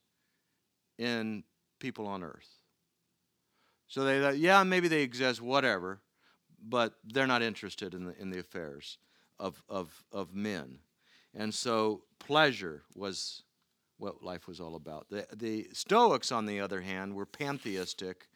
in 0.97 1.43
people 1.79 2.07
on 2.07 2.23
earth. 2.23 2.49
So 3.87 4.03
they 4.03 4.19
thought, 4.19 4.37
yeah, 4.37 4.63
maybe 4.63 4.87
they 4.87 5.01
exist, 5.01 5.41
whatever, 5.41 6.01
but 6.67 6.93
they're 7.03 7.27
not 7.27 7.41
interested 7.41 7.93
in 7.93 8.05
the 8.05 8.21
in 8.21 8.29
the 8.29 8.39
affairs 8.39 8.97
of 9.39 9.61
of 9.69 10.03
of 10.11 10.33
men. 10.33 10.79
And 11.33 11.53
so 11.53 12.03
pleasure 12.19 12.83
was 12.95 13.43
what 13.97 14.23
life 14.23 14.47
was 14.47 14.59
all 14.59 14.75
about. 14.75 15.09
The, 15.09 15.25
the 15.33 15.67
Stoics, 15.73 16.31
on 16.31 16.45
the 16.45 16.59
other 16.59 16.81
hand, 16.81 17.13
were 17.13 17.25
pantheistic, 17.25 18.27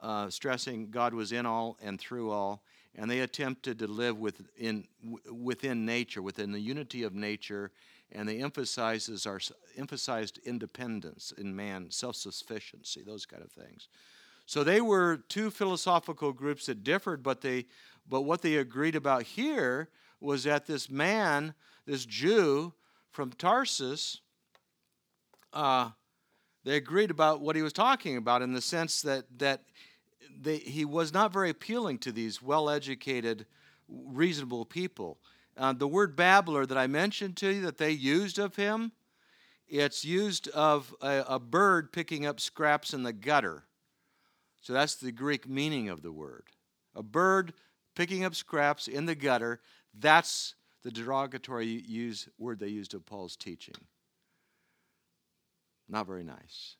uh, 0.00 0.30
stressing 0.30 0.90
God 0.90 1.14
was 1.14 1.32
in 1.32 1.46
all 1.46 1.76
and 1.82 2.00
through 2.00 2.30
all, 2.30 2.62
and 2.94 3.10
they 3.10 3.20
attempted 3.20 3.78
to 3.78 3.86
live 3.86 4.18
within, 4.18 4.86
within 5.30 5.84
nature, 5.84 6.22
within 6.22 6.52
the 6.52 6.60
unity 6.60 7.02
of 7.02 7.14
nature, 7.14 7.70
and 8.12 8.28
they 8.28 8.38
emphasizes 8.38 9.26
our, 9.26 9.40
emphasized 9.76 10.38
independence 10.44 11.32
in 11.36 11.54
man, 11.54 11.90
self-sufficiency, 11.90 13.02
those 13.02 13.26
kind 13.26 13.42
of 13.42 13.50
things. 13.50 13.88
So 14.46 14.62
they 14.62 14.80
were 14.80 15.18
two 15.28 15.50
philosophical 15.50 16.32
groups 16.32 16.66
that 16.66 16.84
differed, 16.84 17.22
but 17.22 17.40
they, 17.40 17.66
but 18.08 18.22
what 18.22 18.42
they 18.42 18.56
agreed 18.56 18.94
about 18.94 19.22
here 19.22 19.88
was 20.20 20.44
that 20.44 20.66
this 20.66 20.90
man 20.90 21.54
this 21.86 22.06
Jew 22.06 22.72
from 23.10 23.30
Tarsus, 23.32 24.20
uh, 25.52 25.90
they 26.64 26.76
agreed 26.76 27.10
about 27.10 27.40
what 27.40 27.56
he 27.56 27.62
was 27.62 27.72
talking 27.72 28.16
about 28.16 28.42
in 28.42 28.52
the 28.52 28.60
sense 28.60 29.02
that, 29.02 29.26
that 29.38 29.62
they, 30.40 30.58
he 30.58 30.84
was 30.84 31.12
not 31.12 31.32
very 31.32 31.50
appealing 31.50 31.98
to 31.98 32.12
these 32.12 32.42
well 32.42 32.70
educated, 32.70 33.46
reasonable 33.88 34.64
people. 34.64 35.18
Uh, 35.56 35.72
the 35.72 35.86
word 35.86 36.16
babbler 36.16 36.66
that 36.66 36.78
I 36.78 36.86
mentioned 36.86 37.36
to 37.38 37.52
you 37.52 37.62
that 37.62 37.78
they 37.78 37.90
used 37.90 38.38
of 38.38 38.56
him, 38.56 38.92
it's 39.68 40.04
used 40.04 40.48
of 40.48 40.94
a, 41.00 41.24
a 41.28 41.38
bird 41.38 41.92
picking 41.92 42.26
up 42.26 42.40
scraps 42.40 42.92
in 42.92 43.02
the 43.02 43.12
gutter. 43.12 43.64
So 44.64 44.72
that's 44.72 44.94
the 44.94 45.12
Greek 45.12 45.46
meaning 45.46 45.90
of 45.90 46.00
the 46.00 46.10
word. 46.10 46.44
A 46.94 47.02
bird 47.02 47.52
picking 47.94 48.24
up 48.24 48.34
scraps 48.34 48.88
in 48.88 49.04
the 49.04 49.14
gutter, 49.14 49.60
that's 49.92 50.54
the 50.82 50.90
derogatory 50.90 51.66
use, 51.66 52.28
word 52.38 52.60
they 52.60 52.68
used 52.68 52.94
of 52.94 53.04
Paul's 53.04 53.36
teaching. 53.36 53.74
Not 55.86 56.06
very 56.06 56.24
nice. 56.24 56.76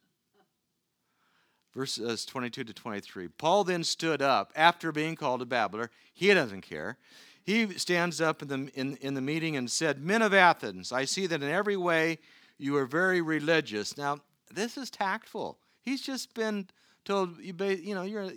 Verses 1.75 2.25
22 2.25 2.65
to 2.65 2.73
23. 2.73 3.29
Paul 3.29 3.65
then 3.65 3.85
stood 3.85 4.23
up 4.23 4.51
after 4.57 4.91
being 4.91 5.15
called 5.15 5.43
a 5.43 5.47
babbler. 5.47 5.91
He 6.15 6.33
doesn't 6.33 6.63
care. 6.63 6.97
He 7.43 7.67
stands 7.77 8.19
up 8.19 8.41
in 8.41 8.49
the, 8.49 8.71
in, 8.75 8.97
in 8.97 9.13
the 9.13 9.21
meeting 9.21 9.59
and 9.59 9.71
said, 9.71 10.03
Men 10.03 10.23
of 10.23 10.33
Athens, 10.33 10.91
I 10.91 11.05
see 11.05 11.27
that 11.27 11.43
in 11.43 11.51
every 11.51 11.77
way 11.77 12.19
you 12.57 12.77
are 12.79 12.87
very 12.87 13.21
religious. 13.21 13.99
Now, 13.99 14.21
this 14.51 14.79
is 14.79 14.89
tactful. 14.89 15.59
He's 15.83 16.01
just 16.01 16.33
been 16.33 16.69
told, 17.05 17.39
you, 17.39 17.55
you 17.59 17.95
know, 17.95 18.03
you're, 18.03 18.31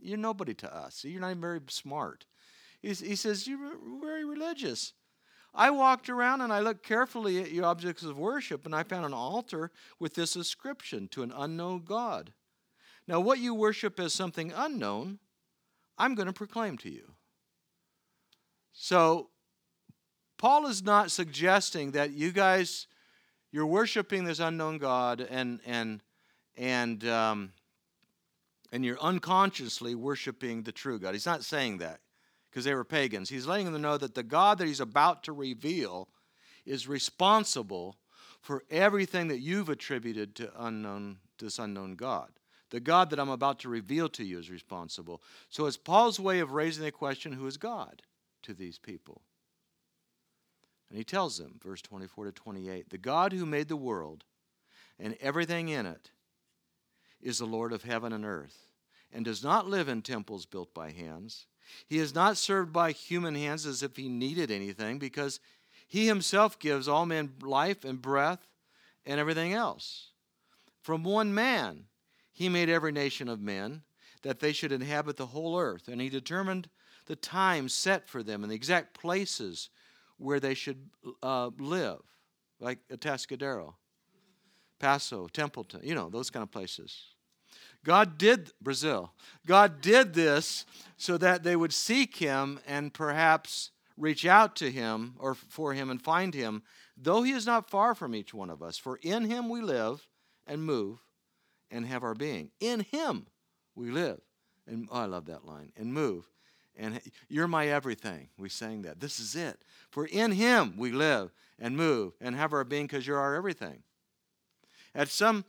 you're 0.00 0.18
nobody 0.18 0.54
to 0.54 0.74
us. 0.74 1.04
You're 1.04 1.20
not 1.20 1.30
even 1.30 1.40
very 1.40 1.60
smart. 1.68 2.26
He 2.82 3.16
says, 3.16 3.46
You're 3.46 3.76
very 4.00 4.24
religious. 4.24 4.92
I 5.54 5.70
walked 5.70 6.10
around 6.10 6.42
and 6.42 6.52
I 6.52 6.60
looked 6.60 6.84
carefully 6.84 7.40
at 7.40 7.50
your 7.50 7.64
objects 7.64 8.02
of 8.02 8.18
worship, 8.18 8.66
and 8.66 8.74
I 8.74 8.82
found 8.82 9.06
an 9.06 9.14
altar 9.14 9.70
with 9.98 10.14
this 10.14 10.36
inscription 10.36 11.08
to 11.08 11.22
an 11.22 11.32
unknown 11.34 11.84
God. 11.84 12.32
Now, 13.08 13.20
what 13.20 13.38
you 13.38 13.54
worship 13.54 13.98
as 13.98 14.12
something 14.12 14.52
unknown, 14.54 15.18
I'm 15.96 16.14
going 16.14 16.26
to 16.26 16.32
proclaim 16.32 16.76
to 16.78 16.90
you. 16.90 17.12
So, 18.72 19.30
Paul 20.36 20.66
is 20.66 20.82
not 20.82 21.10
suggesting 21.10 21.92
that 21.92 22.10
you 22.10 22.30
guys, 22.30 22.86
you're 23.50 23.66
worshiping 23.66 24.24
this 24.24 24.40
unknown 24.40 24.76
God 24.76 25.20
and, 25.22 25.60
and, 25.64 26.02
and, 26.58 27.08
um, 27.08 27.52
and 28.72 28.84
you're 28.84 29.00
unconsciously 29.00 29.94
worshiping 29.94 30.62
the 30.62 30.72
true 30.72 30.98
God. 30.98 31.14
He's 31.14 31.26
not 31.26 31.44
saying 31.44 31.78
that 31.78 32.00
because 32.50 32.64
they 32.64 32.74
were 32.74 32.84
pagans. 32.84 33.28
He's 33.28 33.46
letting 33.46 33.72
them 33.72 33.82
know 33.82 33.98
that 33.98 34.14
the 34.14 34.22
God 34.22 34.58
that 34.58 34.66
he's 34.66 34.80
about 34.80 35.22
to 35.24 35.32
reveal 35.32 36.08
is 36.64 36.88
responsible 36.88 37.96
for 38.40 38.62
everything 38.70 39.28
that 39.28 39.40
you've 39.40 39.68
attributed 39.68 40.34
to 40.36 40.50
unknown 40.58 41.18
to 41.38 41.44
this 41.46 41.58
unknown 41.58 41.96
God. 41.96 42.30
The 42.70 42.80
God 42.80 43.10
that 43.10 43.20
I'm 43.20 43.28
about 43.28 43.60
to 43.60 43.68
reveal 43.68 44.08
to 44.10 44.24
you 44.24 44.38
is 44.38 44.50
responsible. 44.50 45.22
So 45.48 45.66
it's 45.66 45.76
Paul's 45.76 46.18
way 46.18 46.40
of 46.40 46.52
raising 46.52 46.84
the 46.84 46.90
question, 46.90 47.32
who 47.32 47.46
is 47.46 47.56
God 47.56 48.02
to 48.42 48.54
these 48.54 48.78
people? 48.78 49.22
And 50.88 50.98
he 50.98 51.04
tells 51.04 51.38
them, 51.38 51.58
verse 51.62 51.82
24 51.82 52.26
to 52.26 52.32
28, 52.32 52.90
the 52.90 52.98
God 52.98 53.32
who 53.32 53.46
made 53.46 53.68
the 53.68 53.76
world 53.76 54.24
and 54.98 55.16
everything 55.20 55.68
in 55.68 55.86
it 55.86 56.10
is 57.26 57.38
the 57.38 57.46
Lord 57.46 57.72
of 57.72 57.82
heaven 57.82 58.12
and 58.12 58.24
earth, 58.24 58.66
and 59.12 59.24
does 59.24 59.42
not 59.42 59.68
live 59.68 59.88
in 59.88 60.02
temples 60.02 60.46
built 60.46 60.72
by 60.72 60.90
hands 60.92 61.46
he 61.86 61.98
is 61.98 62.14
not 62.14 62.36
served 62.36 62.72
by 62.72 62.92
human 62.92 63.34
hands 63.34 63.66
as 63.66 63.82
if 63.82 63.96
he 63.96 64.08
needed 64.08 64.50
anything, 64.50 64.98
because 64.98 65.40
He 65.88 66.06
himself 66.06 66.58
gives 66.58 66.88
all 66.88 67.06
men 67.06 67.34
life 67.40 67.84
and 67.84 68.02
breath 68.02 68.46
and 69.04 69.20
everything 69.20 69.52
else. 69.52 70.10
From 70.82 71.04
one 71.04 71.32
man, 71.32 71.84
he 72.32 72.48
made 72.48 72.68
every 72.68 72.92
nation 72.92 73.28
of 73.28 73.40
men 73.40 73.82
that 74.22 74.40
they 74.40 74.52
should 74.52 74.72
inhabit 74.72 75.16
the 75.16 75.26
whole 75.26 75.58
earth, 75.58 75.86
and 75.86 76.00
he 76.00 76.08
determined 76.08 76.68
the 77.06 77.14
time 77.14 77.68
set 77.68 78.08
for 78.08 78.22
them 78.22 78.42
and 78.42 78.50
the 78.50 78.56
exact 78.56 78.98
places 78.98 79.70
where 80.18 80.40
they 80.40 80.54
should 80.54 80.90
uh, 81.22 81.50
live, 81.58 82.00
like 82.58 82.78
Atascadero, 82.88 83.74
Paso, 84.80 85.28
Templeton, 85.28 85.80
you 85.84 85.94
know, 85.94 86.10
those 86.10 86.30
kind 86.30 86.42
of 86.42 86.50
places. 86.50 87.14
God 87.86 88.18
did 88.18 88.50
Brazil. 88.60 89.12
God 89.46 89.80
did 89.80 90.12
this 90.12 90.66
so 90.96 91.16
that 91.18 91.44
they 91.44 91.54
would 91.54 91.72
seek 91.72 92.16
him 92.16 92.58
and 92.66 92.92
perhaps 92.92 93.70
reach 93.96 94.26
out 94.26 94.56
to 94.56 94.72
him 94.72 95.14
or 95.20 95.36
for 95.36 95.72
him 95.72 95.88
and 95.88 96.02
find 96.02 96.34
him, 96.34 96.64
though 96.96 97.22
he 97.22 97.30
is 97.30 97.46
not 97.46 97.70
far 97.70 97.94
from 97.94 98.12
each 98.12 98.34
one 98.34 98.50
of 98.50 98.60
us. 98.60 98.76
For 98.76 98.98
in 99.02 99.30
him 99.30 99.48
we 99.48 99.60
live 99.60 100.08
and 100.48 100.64
move 100.64 100.98
and 101.70 101.86
have 101.86 102.02
our 102.02 102.16
being. 102.16 102.50
In 102.58 102.80
him 102.80 103.28
we 103.76 103.92
live. 103.92 104.20
And 104.66 104.88
oh, 104.90 104.98
I 104.98 105.04
love 105.04 105.26
that 105.26 105.46
line. 105.46 105.70
And 105.76 105.94
move. 105.94 106.28
And 106.76 107.00
you're 107.28 107.46
my 107.46 107.68
everything. 107.68 108.30
We 108.36 108.48
sang 108.48 108.82
that. 108.82 108.98
This 108.98 109.20
is 109.20 109.36
it. 109.36 109.62
For 109.92 110.06
in 110.06 110.32
him 110.32 110.74
we 110.76 110.90
live 110.90 111.30
and 111.56 111.76
move 111.76 112.14
and 112.20 112.34
have 112.34 112.52
our 112.52 112.64
being 112.64 112.88
because 112.88 113.06
you're 113.06 113.20
our 113.20 113.36
everything. 113.36 113.84
At 114.92 115.08
some 115.08 115.44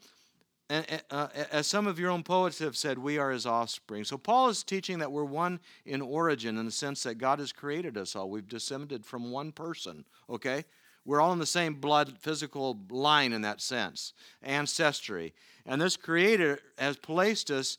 uh, 0.70 1.28
as 1.52 1.66
some 1.66 1.88
of 1.88 1.98
your 1.98 2.12
own 2.12 2.24
poets 2.24 2.60
have 2.60 2.76
said, 2.76 2.98
we 2.98 3.18
are 3.18 3.32
his 3.32 3.46
offspring. 3.46 4.04
So 4.04 4.18
Paul 4.18 4.50
is 4.50 4.64
teaching 4.64 5.00
that 5.00 5.12
we're 5.12 5.24
one 5.24 5.60
in 5.86 6.02
origin 6.02 6.58
in 6.58 6.66
the 6.66 6.72
sense 6.72 7.04
that 7.04 7.16
God 7.16 7.40
has 7.40 7.54
created 7.54 7.98
us 7.98 8.16
all. 8.16 8.30
We've 8.30 8.48
descended 8.48 9.06
from 9.06 9.32
one 9.32 9.52
person, 9.54 10.04
okay? 10.30 10.66
We're 11.06 11.22
all 11.22 11.32
in 11.32 11.40
the 11.40 11.46
same 11.46 11.76
blood, 11.76 12.18
physical 12.20 12.78
line 12.90 13.32
in 13.32 13.42
that 13.44 13.62
sense, 13.62 14.12
ancestry. 14.44 15.34
And 15.66 15.82
this 15.82 15.96
Creator 15.96 16.60
has 16.78 16.98
placed 16.98 17.50
us, 17.50 17.78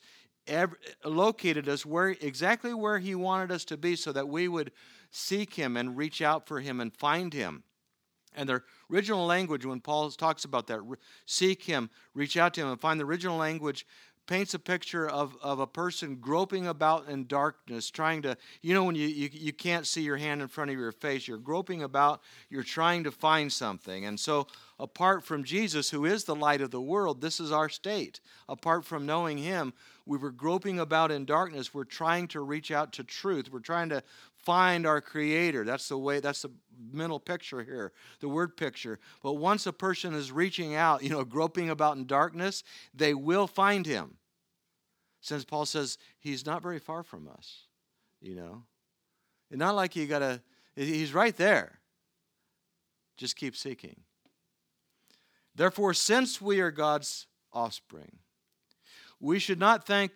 located 1.04 1.68
us 1.68 1.84
where 1.84 2.16
exactly 2.22 2.72
where 2.72 2.98
He 2.98 3.14
wanted 3.14 3.52
us 3.52 3.66
to 3.66 3.76
be, 3.76 3.96
so 3.96 4.12
that 4.12 4.28
we 4.30 4.48
would 4.48 4.72
seek 5.10 5.54
Him 5.54 5.76
and 5.76 5.94
reach 5.94 6.22
out 6.22 6.48
for 6.48 6.60
Him 6.60 6.80
and 6.80 6.96
find 6.96 7.34
Him. 7.34 7.64
And 8.34 8.48
the 8.48 8.62
original 8.92 9.26
language, 9.26 9.64
when 9.64 9.80
Paul 9.80 10.10
talks 10.10 10.44
about 10.44 10.66
that, 10.68 10.80
seek 11.26 11.62
Him, 11.64 11.90
reach 12.14 12.36
out 12.36 12.54
to 12.54 12.62
Him, 12.62 12.68
and 12.68 12.80
find 12.80 13.00
the 13.00 13.04
original 13.04 13.36
language 13.36 13.86
paints 14.28 14.52
a 14.52 14.58
picture 14.58 15.08
of, 15.08 15.36
of 15.42 15.58
a 15.58 15.66
person 15.66 16.16
groping 16.16 16.68
about 16.68 17.08
in 17.08 17.26
darkness, 17.26 17.90
trying 17.90 18.22
to, 18.22 18.36
you 18.60 18.74
know, 18.74 18.84
when 18.84 18.94
you, 18.94 19.08
you, 19.08 19.30
you 19.32 19.52
can't 19.52 19.86
see 19.86 20.02
your 20.02 20.18
hand 20.18 20.42
in 20.42 20.46
front 20.46 20.70
of 20.70 20.76
your 20.76 20.92
face, 20.92 21.26
you're 21.26 21.38
groping 21.38 21.82
about, 21.82 22.20
you're 22.50 22.62
trying 22.62 23.02
to 23.02 23.10
find 23.10 23.50
something. 23.50 24.04
And 24.04 24.20
so, 24.20 24.46
apart 24.78 25.24
from 25.24 25.42
Jesus, 25.42 25.90
who 25.90 26.04
is 26.04 26.24
the 26.24 26.36
light 26.36 26.60
of 26.60 26.70
the 26.70 26.80
world, 26.80 27.20
this 27.20 27.40
is 27.40 27.50
our 27.50 27.70
state. 27.70 28.20
Apart 28.48 28.84
from 28.84 29.06
knowing 29.06 29.38
Him, 29.38 29.72
we 30.04 30.18
were 30.18 30.30
groping 30.30 30.78
about 30.78 31.10
in 31.10 31.24
darkness. 31.24 31.72
We're 31.72 31.84
trying 31.84 32.28
to 32.28 32.40
reach 32.40 32.70
out 32.70 32.92
to 32.94 33.04
truth. 33.04 33.50
We're 33.50 33.60
trying 33.60 33.88
to 33.88 34.02
find 34.48 34.86
our 34.86 35.02
Creator. 35.02 35.64
That's 35.64 35.90
the 35.90 35.98
way, 35.98 36.20
that's 36.20 36.40
the 36.40 36.50
mental 36.90 37.20
picture 37.20 37.62
here, 37.62 37.92
the 38.20 38.30
word 38.30 38.56
picture. 38.56 38.98
But 39.22 39.34
once 39.34 39.66
a 39.66 39.74
person 39.74 40.14
is 40.14 40.32
reaching 40.32 40.74
out, 40.74 41.02
you 41.02 41.10
know, 41.10 41.22
groping 41.22 41.68
about 41.68 41.98
in 41.98 42.06
darkness, 42.06 42.62
they 42.94 43.12
will 43.12 43.46
find 43.46 43.84
Him. 43.84 44.16
Since 45.20 45.44
Paul 45.44 45.66
says 45.66 45.98
he's 46.18 46.46
not 46.46 46.62
very 46.62 46.78
far 46.78 47.02
from 47.02 47.28
us, 47.28 47.64
you 48.22 48.34
know. 48.34 48.62
It's 49.50 49.58
not 49.58 49.74
like 49.74 49.94
you 49.94 50.06
got 50.06 50.20
to, 50.20 50.40
he's 50.74 51.12
right 51.12 51.36
there. 51.36 51.80
Just 53.18 53.36
keep 53.36 53.54
seeking. 53.54 54.00
Therefore, 55.54 55.92
since 55.92 56.40
we 56.40 56.60
are 56.60 56.70
God's 56.70 57.26
offspring, 57.52 58.16
we 59.20 59.40
should 59.40 59.60
not 59.60 59.86
think 59.86 60.12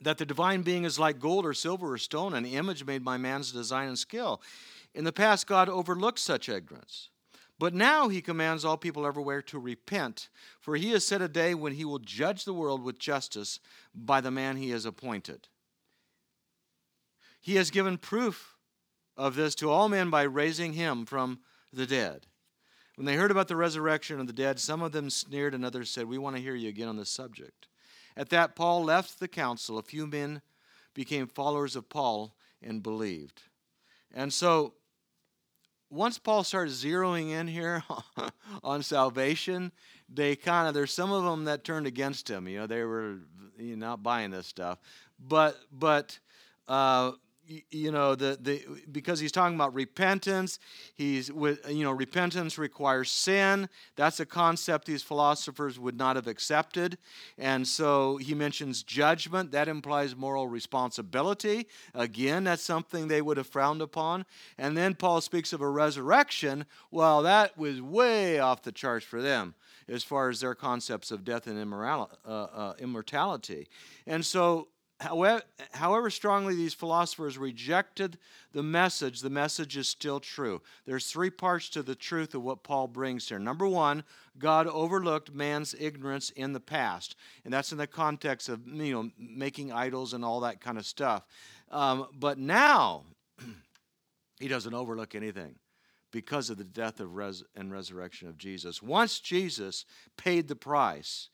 that 0.00 0.18
the 0.18 0.26
divine 0.26 0.62
being 0.62 0.84
is 0.84 0.98
like 0.98 1.20
gold 1.20 1.44
or 1.44 1.54
silver 1.54 1.92
or 1.92 1.98
stone, 1.98 2.34
an 2.34 2.46
image 2.46 2.84
made 2.84 3.04
by 3.04 3.16
man's 3.16 3.52
design 3.52 3.88
and 3.88 3.98
skill. 3.98 4.40
In 4.94 5.04
the 5.04 5.12
past, 5.12 5.46
God 5.46 5.68
overlooked 5.68 6.18
such 6.18 6.48
ignorance. 6.48 7.10
But 7.58 7.74
now 7.74 8.08
he 8.08 8.22
commands 8.22 8.64
all 8.64 8.78
people 8.78 9.06
everywhere 9.06 9.42
to 9.42 9.58
repent, 9.58 10.30
for 10.60 10.76
he 10.76 10.92
has 10.92 11.06
set 11.06 11.20
a 11.20 11.28
day 11.28 11.54
when 11.54 11.74
he 11.74 11.84
will 11.84 11.98
judge 11.98 12.46
the 12.46 12.54
world 12.54 12.82
with 12.82 12.98
justice 12.98 13.60
by 13.94 14.22
the 14.22 14.30
man 14.30 14.56
he 14.56 14.70
has 14.70 14.86
appointed. 14.86 15.48
He 17.38 17.56
has 17.56 17.70
given 17.70 17.98
proof 17.98 18.56
of 19.14 19.34
this 19.34 19.54
to 19.56 19.70
all 19.70 19.90
men 19.90 20.08
by 20.08 20.22
raising 20.22 20.72
him 20.72 21.04
from 21.04 21.40
the 21.70 21.86
dead. 21.86 22.26
When 22.96 23.04
they 23.04 23.16
heard 23.16 23.30
about 23.30 23.48
the 23.48 23.56
resurrection 23.56 24.20
of 24.20 24.26
the 24.26 24.32
dead, 24.32 24.58
some 24.58 24.80
of 24.80 24.92
them 24.92 25.10
sneered 25.10 25.54
and 25.54 25.64
others 25.64 25.90
said, 25.90 26.06
We 26.06 26.18
want 26.18 26.36
to 26.36 26.42
hear 26.42 26.54
you 26.54 26.70
again 26.70 26.88
on 26.88 26.96
this 26.96 27.10
subject. 27.10 27.68
At 28.16 28.30
that, 28.30 28.56
Paul 28.56 28.84
left 28.84 29.20
the 29.20 29.28
council. 29.28 29.78
A 29.78 29.82
few 29.82 30.06
men 30.06 30.42
became 30.94 31.26
followers 31.26 31.76
of 31.76 31.88
Paul 31.88 32.34
and 32.62 32.82
believed. 32.82 33.42
And 34.12 34.32
so 34.32 34.74
once 35.90 36.18
Paul 36.18 36.44
starts 36.44 36.84
zeroing 36.84 37.30
in 37.30 37.48
here 37.48 37.82
on 38.62 38.82
salvation, 38.82 39.72
they 40.08 40.36
kind 40.36 40.68
of 40.68 40.74
there's 40.74 40.92
some 40.92 41.12
of 41.12 41.24
them 41.24 41.44
that 41.44 41.64
turned 41.64 41.86
against 41.86 42.28
him. 42.28 42.48
You 42.48 42.60
know, 42.60 42.66
they 42.66 42.84
were 42.84 43.18
you 43.58 43.76
know, 43.76 43.88
not 43.88 44.02
buying 44.02 44.30
this 44.30 44.46
stuff, 44.46 44.78
but 45.18 45.58
but 45.72 46.18
uh, 46.68 47.12
you 47.70 47.90
know 47.90 48.14
the 48.14 48.38
the 48.40 48.64
because 48.90 49.18
he's 49.18 49.32
talking 49.32 49.54
about 49.54 49.74
repentance 49.74 50.58
he's 50.94 51.32
with 51.32 51.68
you 51.68 51.84
know 51.84 51.90
repentance 51.90 52.58
requires 52.58 53.10
sin. 53.10 53.68
That's 53.96 54.20
a 54.20 54.26
concept 54.26 54.86
these 54.86 55.02
philosophers 55.02 55.78
would 55.78 55.96
not 55.96 56.16
have 56.16 56.26
accepted. 56.26 56.98
And 57.38 57.66
so 57.66 58.16
he 58.18 58.34
mentions 58.34 58.82
judgment. 58.82 59.52
That 59.52 59.68
implies 59.68 60.14
moral 60.14 60.46
responsibility. 60.46 61.66
Again 61.94 62.44
that's 62.44 62.62
something 62.62 63.08
they 63.08 63.22
would 63.22 63.36
have 63.36 63.46
frowned 63.46 63.82
upon. 63.82 64.26
And 64.58 64.76
then 64.76 64.94
paul 64.94 65.20
speaks 65.20 65.52
of 65.52 65.60
a 65.60 65.68
resurrection. 65.68 66.66
Well 66.90 67.22
that 67.22 67.56
was 67.58 67.80
way 67.82 68.38
off 68.38 68.62
the 68.62 68.72
charts 68.72 69.04
for 69.04 69.20
them 69.20 69.54
as 69.88 70.04
far 70.04 70.28
as 70.28 70.40
their 70.40 70.54
concepts 70.54 71.10
of 71.10 71.24
death 71.24 71.46
and 71.46 71.58
uh, 71.58 72.06
uh, 72.28 72.74
immortality. 72.78 73.68
And 74.06 74.24
so 74.24 74.68
However, 75.00 75.42
however 75.72 76.10
strongly 76.10 76.54
these 76.54 76.74
philosophers 76.74 77.38
rejected 77.38 78.18
the 78.52 78.62
message, 78.62 79.20
the 79.20 79.30
message 79.30 79.76
is 79.76 79.88
still 79.88 80.20
true. 80.20 80.60
There's 80.84 81.06
three 81.06 81.30
parts 81.30 81.70
to 81.70 81.82
the 81.82 81.94
truth 81.94 82.34
of 82.34 82.42
what 82.42 82.62
Paul 82.62 82.86
brings 82.86 83.28
here. 83.28 83.38
Number 83.38 83.66
one, 83.66 84.04
God 84.38 84.66
overlooked 84.66 85.32
man's 85.32 85.74
ignorance 85.78 86.28
in 86.30 86.52
the 86.52 86.60
past, 86.60 87.16
and 87.44 87.52
that's 87.52 87.72
in 87.72 87.78
the 87.78 87.86
context 87.86 88.50
of 88.50 88.66
you 88.66 88.92
know 88.92 89.10
making 89.18 89.72
idols 89.72 90.12
and 90.12 90.24
all 90.24 90.40
that 90.40 90.60
kind 90.60 90.76
of 90.76 90.84
stuff. 90.84 91.26
Um, 91.70 92.08
but 92.14 92.38
now, 92.38 93.04
He 94.40 94.48
doesn't 94.48 94.74
overlook 94.74 95.14
anything 95.14 95.56
because 96.10 96.50
of 96.50 96.56
the 96.56 96.64
death 96.64 96.98
of 96.98 97.14
res- 97.14 97.44
and 97.54 97.70
resurrection 97.70 98.26
of 98.26 98.38
Jesus. 98.38 98.82
Once 98.82 99.20
Jesus 99.20 99.84
paid 100.16 100.48
the 100.48 100.56
price, 100.56 101.28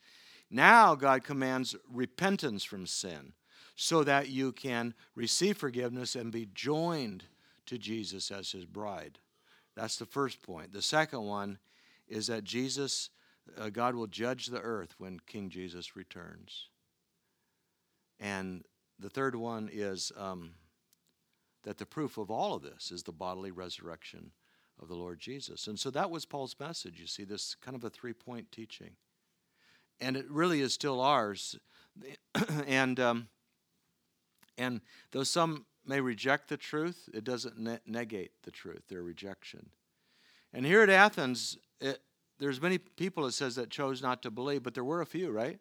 now 0.51 0.93
God 0.93 1.23
commands 1.23 1.75
repentance 1.89 2.65
from 2.65 2.85
sin 2.85 3.33
so 3.79 4.03
that 4.03 4.27
you 4.27 4.51
can 4.51 4.95
receive 5.15 5.55
forgiveness 5.55 6.15
and 6.15 6.31
be 6.31 6.47
joined 6.53 7.23
to 7.67 7.77
Jesus 7.77 8.31
as 8.31 8.51
his 8.51 8.65
bride. 8.65 9.19
That's 9.75 9.97
the 9.97 10.05
first 10.05 10.41
point. 10.41 10.73
The 10.73 10.81
second 10.81 11.21
one 11.21 11.59
is 12.07 12.25
that 12.25 12.43
Jesus, 12.43 13.11
uh, 13.55 13.69
God 13.69 13.93
will 13.93 14.07
judge 14.07 14.47
the 14.47 14.59
earth 14.59 14.95
when 14.97 15.19
King 15.27 15.51
Jesus 15.51 15.95
returns. 15.95 16.69
And 18.19 18.63
the 18.97 19.11
third 19.11 19.35
one 19.35 19.69
is 19.71 20.11
um, 20.17 20.55
that 21.63 21.77
the 21.77 21.85
proof 21.85 22.17
of 22.17 22.31
all 22.31 22.55
of 22.55 22.63
this 22.63 22.91
is 22.91 23.03
the 23.03 23.11
bodily 23.11 23.51
resurrection 23.51 24.31
of 24.81 24.87
the 24.87 24.95
Lord 24.95 25.19
Jesus. 25.19 25.67
And 25.67 25.79
so 25.79 25.91
that 25.91 26.09
was 26.09 26.25
Paul's 26.25 26.55
message. 26.59 26.99
You 26.99 27.05
see, 27.05 27.25
this 27.25 27.55
kind 27.61 27.77
of 27.77 27.83
a 27.83 27.91
three 27.91 28.13
point 28.13 28.51
teaching. 28.51 28.95
And 29.99 30.17
it 30.17 30.25
really 30.31 30.61
is 30.61 30.73
still 30.73 30.99
ours. 30.99 31.59
and 32.67 32.99
um, 32.99 33.27
and 34.57 34.81
though 35.11 35.23
some 35.23 35.65
may 35.85 36.01
reject 36.01 36.49
the 36.49 36.57
truth, 36.57 37.09
it 37.13 37.23
doesn't 37.23 37.57
ne- 37.57 37.79
negate 37.85 38.31
the 38.43 38.51
truth, 38.51 38.83
their 38.89 39.03
rejection. 39.03 39.69
And 40.53 40.65
here 40.65 40.81
at 40.81 40.89
Athens, 40.89 41.57
it, 41.79 42.01
there's 42.39 42.61
many 42.61 42.77
people, 42.77 43.25
it 43.25 43.31
says, 43.31 43.55
that 43.55 43.69
chose 43.69 44.01
not 44.01 44.21
to 44.23 44.31
believe, 44.31 44.63
but 44.63 44.73
there 44.73 44.83
were 44.83 45.01
a 45.01 45.05
few, 45.05 45.31
right? 45.31 45.59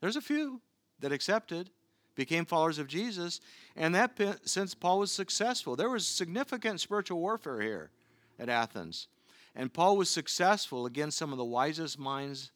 There's 0.00 0.16
a 0.16 0.20
few 0.20 0.60
that 1.00 1.12
accepted, 1.12 1.70
became 2.14 2.44
followers 2.44 2.78
of 2.78 2.86
Jesus, 2.86 3.40
and 3.76 3.94
that 3.94 4.18
since 4.44 4.74
Paul 4.74 5.00
was 5.00 5.10
successful, 5.10 5.76
there 5.76 5.90
was 5.90 6.06
significant 6.06 6.80
spiritual 6.80 7.20
warfare 7.20 7.60
here 7.60 7.90
at 8.38 8.48
Athens. 8.48 9.08
And 9.54 9.72
Paul 9.72 9.96
was 9.96 10.08
successful 10.08 10.86
against 10.86 11.18
some 11.18 11.32
of 11.32 11.38
the 11.38 11.44
wisest 11.44 11.98
minds 11.98 12.52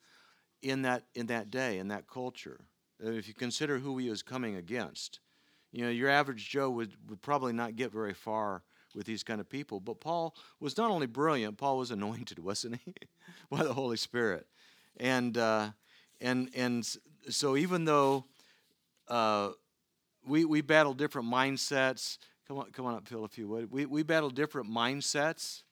in 0.62 0.83
that, 0.83 1.05
in 1.14 1.27
that 1.27 1.51
day, 1.51 1.79
in 1.79 1.88
that 1.88 2.09
culture. 2.09 2.61
If 2.99 3.29
you 3.29 3.35
consider 3.35 3.79
who 3.79 3.99
he 3.99 4.09
was 4.09 4.23
coming 4.23 4.57
against. 4.57 5.21
You 5.77 5.85
know, 5.85 5.91
your 5.91 6.09
average 6.09 6.49
Joe 6.49 6.71
would, 6.71 6.95
would 7.11 7.21
probably 7.21 7.53
not 7.53 7.77
get 7.77 7.93
very 7.93 8.15
far 8.15 8.62
with 8.95 9.05
these 9.05 9.23
kind 9.23 9.43
of 9.43 9.49
people. 9.51 9.79
But 9.79 10.01
Paul 10.01 10.35
was 10.59 10.79
not 10.79 10.91
only 10.91 11.07
brilliant, 11.07 11.59
Paul 11.59 11.77
was 11.77 11.91
anointed, 11.91 12.39
wasn't 12.39 12.81
he, 12.83 12.95
by 13.51 13.62
the 13.62 13.75
Holy 13.75 13.99
Spirit, 13.99 14.47
and 14.97 15.37
uh, 15.37 15.73
and 16.19 16.49
and 16.55 16.89
so 17.29 17.59
even 17.59 17.85
though 17.85 18.25
uh, 19.09 19.51
we 20.27 20.47
we 20.47 20.62
battle 20.62 20.95
different 20.95 21.29
mindsets, 21.29 22.17
come 22.49 22.57
on, 22.57 22.71
come 22.71 22.87
on 22.87 22.95
up, 22.95 23.07
Phil, 23.07 23.27
if 23.27 23.37
you 23.37 23.47
would. 23.47 23.71
We 23.71 23.85
we 23.85 24.03
battle 24.03 24.31
different 24.31 24.71
mindsets 24.71 25.62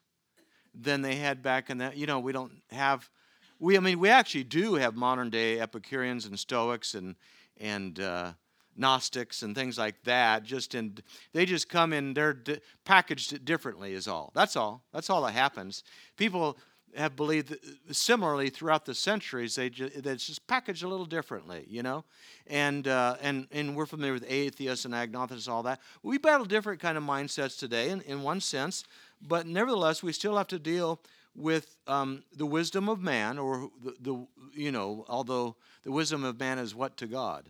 than 0.75 1.01
they 1.01 1.15
had 1.15 1.41
back 1.41 1.71
in 1.71 1.79
that. 1.79 1.97
You 1.97 2.05
know, 2.05 2.19
we 2.19 2.31
don't 2.31 2.51
have. 2.69 3.09
We, 3.57 3.75
I 3.75 3.79
mean, 3.79 3.99
we 3.99 4.09
actually 4.09 4.43
do 4.43 4.75
have 4.75 4.95
modern 4.95 5.31
day 5.31 5.59
Epicureans 5.59 6.27
and 6.27 6.37
Stoics 6.37 6.93
and 6.93 7.15
and 7.59 7.99
uh, 7.99 8.33
Gnostics 8.75 9.41
and 9.41 9.55
things 9.55 9.77
like 9.77 9.95
that. 10.03 10.43
Just 10.43 10.75
in, 10.75 10.97
they 11.33 11.45
just 11.45 11.69
come 11.69 11.93
in, 11.93 12.13
they're 12.13 12.37
packaged 12.83 13.45
differently, 13.45 13.93
is 13.93 14.07
all. 14.07 14.31
That's 14.35 14.55
all. 14.55 14.83
That's 14.93 15.09
all 15.09 15.23
that 15.23 15.31
happens. 15.31 15.83
People 16.17 16.57
have 16.95 17.15
believed 17.15 17.55
similarly 17.91 18.49
throughout 18.49 18.85
the 18.85 18.95
centuries. 18.95 19.55
They 19.55 19.69
just, 19.69 19.95
it's 19.95 20.27
just 20.27 20.47
packaged 20.47 20.83
a 20.83 20.87
little 20.87 21.05
differently, 21.05 21.65
you 21.67 21.83
know, 21.83 22.05
and 22.47 22.87
uh, 22.87 23.17
and 23.21 23.47
and 23.51 23.75
we're 23.75 23.85
familiar 23.85 24.13
with 24.13 24.25
atheists 24.27 24.85
and 24.85 24.93
agnostics, 24.93 25.47
all 25.47 25.63
that. 25.63 25.81
We 26.03 26.17
battle 26.17 26.45
different 26.45 26.79
kind 26.79 26.97
of 26.97 27.03
mindsets 27.03 27.57
today, 27.57 27.89
in, 27.89 28.01
in 28.01 28.23
one 28.23 28.39
sense, 28.39 28.83
but 29.21 29.45
nevertheless, 29.45 30.03
we 30.03 30.13
still 30.13 30.37
have 30.37 30.47
to 30.47 30.59
deal 30.59 31.01
with 31.35 31.75
um, 31.87 32.23
the 32.35 32.45
wisdom 32.45 32.87
of 32.87 33.01
man, 33.01 33.37
or 33.37 33.69
the, 33.83 33.95
the 33.99 34.27
you 34.53 34.71
know, 34.71 35.05
although 35.09 35.55
the 35.83 35.91
wisdom 35.91 36.23
of 36.23 36.39
man 36.39 36.59
is 36.59 36.73
what 36.73 36.97
to 36.97 37.07
God 37.07 37.49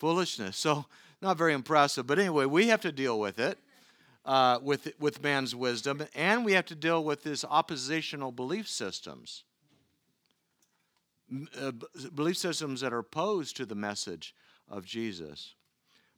foolishness. 0.00 0.56
So, 0.56 0.86
not 1.22 1.36
very 1.36 1.52
impressive. 1.52 2.06
But 2.06 2.18
anyway, 2.18 2.46
we 2.46 2.68
have 2.68 2.80
to 2.80 2.92
deal 2.92 3.20
with 3.20 3.38
it, 3.38 3.58
uh, 4.24 4.58
with, 4.62 4.92
with 4.98 5.22
man's 5.22 5.54
wisdom, 5.54 6.02
and 6.14 6.44
we 6.44 6.54
have 6.54 6.66
to 6.66 6.74
deal 6.74 7.04
with 7.04 7.24
his 7.24 7.44
oppositional 7.44 8.32
belief 8.32 8.68
systems. 8.68 9.44
Uh, 11.60 11.70
belief 12.14 12.36
systems 12.36 12.80
that 12.80 12.92
are 12.92 12.98
opposed 12.98 13.56
to 13.56 13.64
the 13.64 13.74
message 13.74 14.34
of 14.68 14.84
Jesus. 14.84 15.54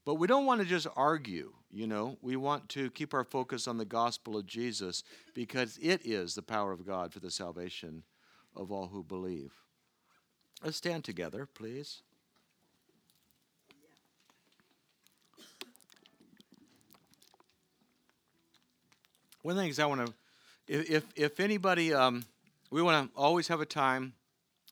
But 0.04 0.14
we 0.14 0.26
don't 0.26 0.46
want 0.46 0.60
to 0.60 0.66
just 0.66 0.86
argue, 0.96 1.52
you 1.70 1.86
know. 1.86 2.16
We 2.22 2.36
want 2.36 2.68
to 2.70 2.90
keep 2.90 3.12
our 3.12 3.24
focus 3.24 3.68
on 3.68 3.76
the 3.76 3.84
gospel 3.84 4.36
of 4.36 4.46
Jesus 4.46 5.04
because 5.34 5.78
it 5.82 6.06
is 6.06 6.34
the 6.34 6.42
power 6.42 6.72
of 6.72 6.86
God 6.86 7.12
for 7.12 7.20
the 7.20 7.30
salvation 7.30 8.04
of 8.56 8.72
all 8.72 8.86
who 8.88 9.02
believe. 9.02 9.52
Let's 10.64 10.78
stand 10.78 11.04
together, 11.04 11.46
please. 11.46 12.02
One 19.42 19.52
of 19.52 19.56
the 19.56 19.62
things 19.62 19.78
I 19.78 19.86
want 19.86 20.06
to, 20.06 20.14
if 20.68 21.04
if 21.16 21.40
anybody, 21.40 21.92
um, 21.92 22.24
we 22.70 22.80
want 22.80 23.12
to 23.12 23.20
always 23.20 23.48
have 23.48 23.60
a 23.60 23.66
time. 23.66 24.14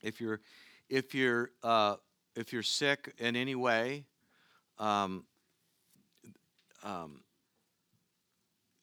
If 0.03 0.21
you're, 0.21 0.41
if 0.89 1.15
you're, 1.15 1.51
uh, 1.63 1.97
if 2.37 2.53
you're 2.53 2.63
sick 2.63 3.13
in 3.19 3.37
any 3.37 3.55
way, 3.55 4.05
um, 4.79 5.25
um, 6.83 7.21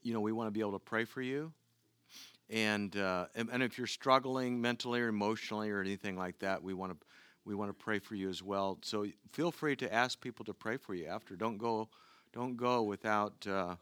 you 0.04 0.14
know, 0.14 0.20
we 0.20 0.32
want 0.32 0.48
to 0.48 0.52
be 0.52 0.60
able 0.60 0.74
to 0.74 0.80
pray 0.80 1.06
for 1.06 1.22
you. 1.22 1.52
And, 2.50 2.96
uh, 2.96 3.26
and, 3.36 3.50
and 3.52 3.64
if 3.64 3.78
you're 3.78 3.88
struggling 3.88 4.62
mentally 4.62 5.02
or 5.02 5.08
emotionally 5.08 5.70
or 5.70 5.82
anything 5.82 6.18
like 6.18 6.40
that, 6.40 6.62
we 6.62 6.74
want 6.74 6.92
to 6.92 6.98
we 7.46 7.56
want 7.56 7.70
to 7.70 7.74
pray 7.74 8.00
for 8.00 8.14
you 8.16 8.28
as 8.30 8.44
well. 8.44 8.78
So 8.82 9.06
feel 9.32 9.52
free 9.52 9.78
to 9.78 9.94
ask 9.94 10.20
people 10.20 10.44
to 10.46 10.54
pray 10.54 10.76
for 10.76 10.94
you 10.94 11.06
after. 11.06 11.38
Don't 11.38 11.58
go 11.58 11.88
don't 12.34 12.58
go 12.58 12.84
without. 12.84 13.48
Uh, 13.48 13.76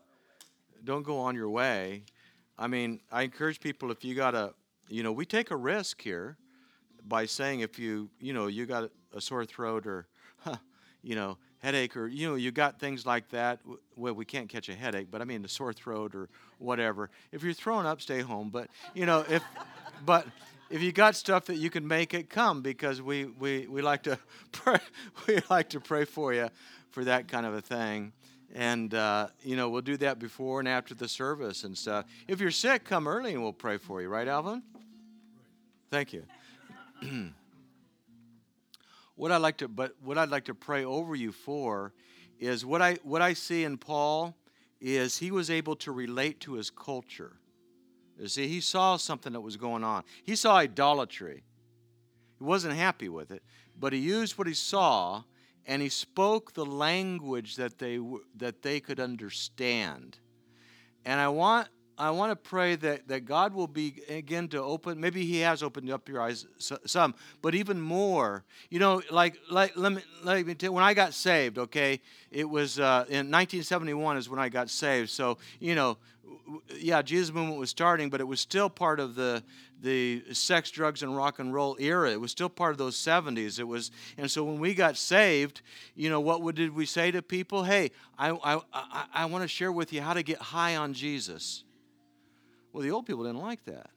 don't 0.85 1.03
go 1.03 1.17
on 1.17 1.35
your 1.35 1.49
way. 1.49 2.03
I 2.57 2.67
mean, 2.67 3.01
I 3.11 3.23
encourage 3.23 3.59
people 3.59 3.91
if 3.91 4.05
you 4.05 4.15
got 4.15 4.35
a, 4.35 4.53
you 4.87 5.03
know, 5.03 5.11
we 5.11 5.25
take 5.25 5.51
a 5.51 5.55
risk 5.55 6.01
here 6.01 6.37
by 7.05 7.25
saying 7.25 7.59
if 7.59 7.77
you, 7.77 8.09
you 8.19 8.33
know, 8.33 8.47
you 8.47 8.65
got 8.65 8.89
a 9.13 9.19
sore 9.19 9.45
throat 9.45 9.85
or, 9.85 10.07
huh, 10.37 10.55
you 11.01 11.15
know, 11.15 11.37
headache 11.59 11.97
or, 11.97 12.07
you 12.07 12.29
know, 12.29 12.35
you 12.35 12.51
got 12.51 12.79
things 12.79 13.05
like 13.05 13.29
that. 13.29 13.59
Well, 13.95 14.13
we 14.13 14.25
can't 14.25 14.47
catch 14.47 14.69
a 14.69 14.75
headache, 14.75 15.07
but 15.11 15.21
I 15.21 15.25
mean, 15.25 15.43
a 15.43 15.49
sore 15.49 15.73
throat 15.73 16.15
or 16.15 16.29
whatever. 16.59 17.09
If 17.31 17.43
you're 17.43 17.53
throwing 17.53 17.85
up, 17.85 18.01
stay 18.01 18.21
home. 18.21 18.49
But, 18.49 18.69
you 18.93 19.05
know, 19.05 19.25
if, 19.27 19.43
but, 20.05 20.27
if 20.69 20.81
you 20.81 20.91
got 20.91 21.15
stuff 21.15 21.45
that 21.45 21.57
you 21.57 21.69
can 21.69 21.87
make 21.87 22.13
it 22.13 22.29
come 22.29 22.61
because 22.61 23.01
we, 23.01 23.25
we, 23.25 23.67
we 23.67 23.81
like 23.81 24.03
to 24.03 24.17
pray 24.51 24.79
we 25.27 25.39
like 25.49 25.69
to 25.69 25.79
pray 25.79 26.05
for 26.05 26.33
you 26.33 26.49
for 26.89 27.03
that 27.05 27.27
kind 27.27 27.45
of 27.45 27.53
a 27.53 27.61
thing 27.61 28.13
and 28.55 28.93
uh, 28.93 29.27
you 29.43 29.57
know 29.57 29.69
we'll 29.69 29.81
do 29.81 29.97
that 29.97 30.17
before 30.17 30.59
and 30.59 30.67
after 30.67 30.95
the 30.95 31.07
service 31.07 31.65
and 31.65 31.77
stuff. 31.77 32.05
If 32.27 32.39
you're 32.39 32.51
sick, 32.51 32.85
come 32.85 33.07
early 33.07 33.33
and 33.33 33.43
we'll 33.43 33.53
pray 33.53 33.77
for 33.77 34.01
you. 34.01 34.07
Right, 34.07 34.27
Alvin? 34.27 34.63
Thank 35.91 36.13
you. 36.13 36.23
what 39.15 39.31
I 39.31 39.37
like 39.37 39.57
to, 39.57 39.67
but 39.67 39.93
what 40.01 40.17
I'd 40.17 40.29
like 40.29 40.45
to 40.45 40.55
pray 40.55 40.85
over 40.85 41.15
you 41.15 41.31
for 41.33 41.93
is 42.39 42.65
what 42.65 42.81
I 42.81 42.93
what 43.03 43.21
I 43.21 43.33
see 43.33 43.65
in 43.65 43.77
Paul 43.77 44.35
is 44.79 45.17
he 45.17 45.31
was 45.31 45.49
able 45.49 45.75
to 45.77 45.91
relate 45.91 46.39
to 46.41 46.53
his 46.53 46.69
culture. 46.69 47.33
You 48.17 48.29
see, 48.29 48.47
he 48.47 48.61
saw 48.61 48.95
something 48.95 49.33
that 49.33 49.41
was 49.41 49.57
going 49.57 49.83
on. 49.83 50.03
He 50.23 50.37
saw 50.37 50.55
idolatry. 50.55 51.43
He 52.37 52.43
wasn't 52.43 52.75
happy 52.75 53.09
with 53.09 53.31
it, 53.31 53.43
but 53.77 53.91
he 53.91 53.99
used 53.99 54.37
what 54.37 54.47
he 54.47 54.53
saw 54.53 55.23
and 55.65 55.81
he 55.81 55.89
spoke 55.89 56.53
the 56.53 56.65
language 56.65 57.55
that 57.55 57.79
they 57.79 57.99
that 58.35 58.61
they 58.61 58.79
could 58.79 58.99
understand. 58.99 60.19
And 61.05 61.19
I 61.19 61.27
want 61.27 61.69
I 61.97 62.09
want 62.11 62.31
to 62.31 62.35
pray 62.35 62.75
that, 62.75 63.07
that 63.07 63.21
God 63.21 63.53
will 63.53 63.67
be 63.67 64.01
again 64.09 64.49
to 64.49 64.61
open. 64.61 64.99
Maybe 64.99 65.25
He 65.25 65.39
has 65.39 65.63
opened 65.63 65.89
up 65.89 66.09
your 66.09 66.21
eyes 66.21 66.45
some, 66.57 67.15
but 67.41 67.55
even 67.55 67.79
more. 67.79 68.43
You 68.69 68.79
know, 68.79 69.01
like 69.11 69.37
like 69.49 69.73
let 69.75 69.93
me 69.93 70.01
let 70.23 70.45
me 70.45 70.55
tell. 70.55 70.73
When 70.73 70.83
I 70.83 70.93
got 70.93 71.13
saved, 71.13 71.57
okay, 71.57 72.01
it 72.31 72.49
was 72.49 72.79
uh, 72.79 73.05
in 73.07 73.31
1971 73.31 74.17
is 74.17 74.29
when 74.29 74.39
I 74.39 74.49
got 74.49 74.69
saved. 74.69 75.09
So 75.09 75.37
you 75.59 75.75
know, 75.75 75.97
yeah, 76.77 77.01
Jesus 77.01 77.33
movement 77.33 77.59
was 77.59 77.69
starting, 77.69 78.09
but 78.09 78.19
it 78.19 78.25
was 78.25 78.39
still 78.39 78.69
part 78.69 78.99
of 78.99 79.15
the 79.15 79.43
the 79.81 80.23
sex, 80.33 80.71
drugs, 80.71 81.03
and 81.03 81.15
rock 81.15 81.39
and 81.39 81.53
roll 81.53 81.77
era. 81.79 82.11
It 82.11 82.19
was 82.19 82.31
still 82.31 82.49
part 82.49 82.71
of 82.71 82.77
those 82.77 82.97
70s. 82.97 83.59
It 83.59 83.65
was, 83.65 83.91
and 84.17 84.31
so 84.31 84.43
when 84.43 84.59
we 84.59 84.73
got 84.73 84.97
saved, 84.97 85.61
you 85.95 86.09
know, 86.09 86.19
what 86.19 86.55
did 86.55 86.73
we 86.73 86.85
say 86.85 87.11
to 87.11 87.21
people? 87.21 87.63
Hey, 87.63 87.91
I, 88.17 88.31
I, 88.31 88.59
I, 88.73 89.05
I 89.13 89.25
want 89.25 89.43
to 89.43 89.47
share 89.47 89.71
with 89.71 89.93
you 89.93 90.01
how 90.01 90.13
to 90.13 90.23
get 90.23 90.39
high 90.39 90.75
on 90.75 90.93
Jesus. 90.93 91.63
Well, 92.73 92.81
the 92.81 92.91
old 92.91 93.05
people 93.05 93.25
didn't 93.25 93.41
like 93.41 93.63
that. 93.65 93.89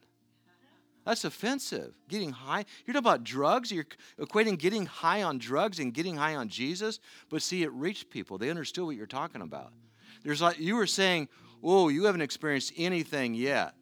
That's 1.05 1.23
offensive. 1.23 1.95
Getting 2.07 2.31
high. 2.31 2.65
You're 2.85 2.93
talking 2.93 3.07
about 3.07 3.23
drugs. 3.23 3.71
You're 3.71 3.87
equating 4.19 4.59
getting 4.59 4.85
high 4.85 5.23
on 5.23 5.39
drugs 5.39 5.79
and 5.79 5.91
getting 5.93 6.15
high 6.15 6.35
on 6.35 6.49
Jesus. 6.49 6.99
But 7.29 7.41
see, 7.41 7.63
it 7.63 7.71
reached 7.71 8.11
people. 8.11 8.37
They 8.37 8.49
understood 8.49 8.85
what 8.85 8.95
you're 8.95 9.07
talking 9.07 9.41
about. 9.41 9.71
There's 10.23 10.41
like 10.41 10.59
you 10.59 10.75
were 10.75 10.87
saying, 10.87 11.29
"Oh, 11.63 11.89
you 11.89 12.05
haven't 12.05 12.21
experienced 12.21 12.73
anything 12.77 13.33
yet." 13.33 13.73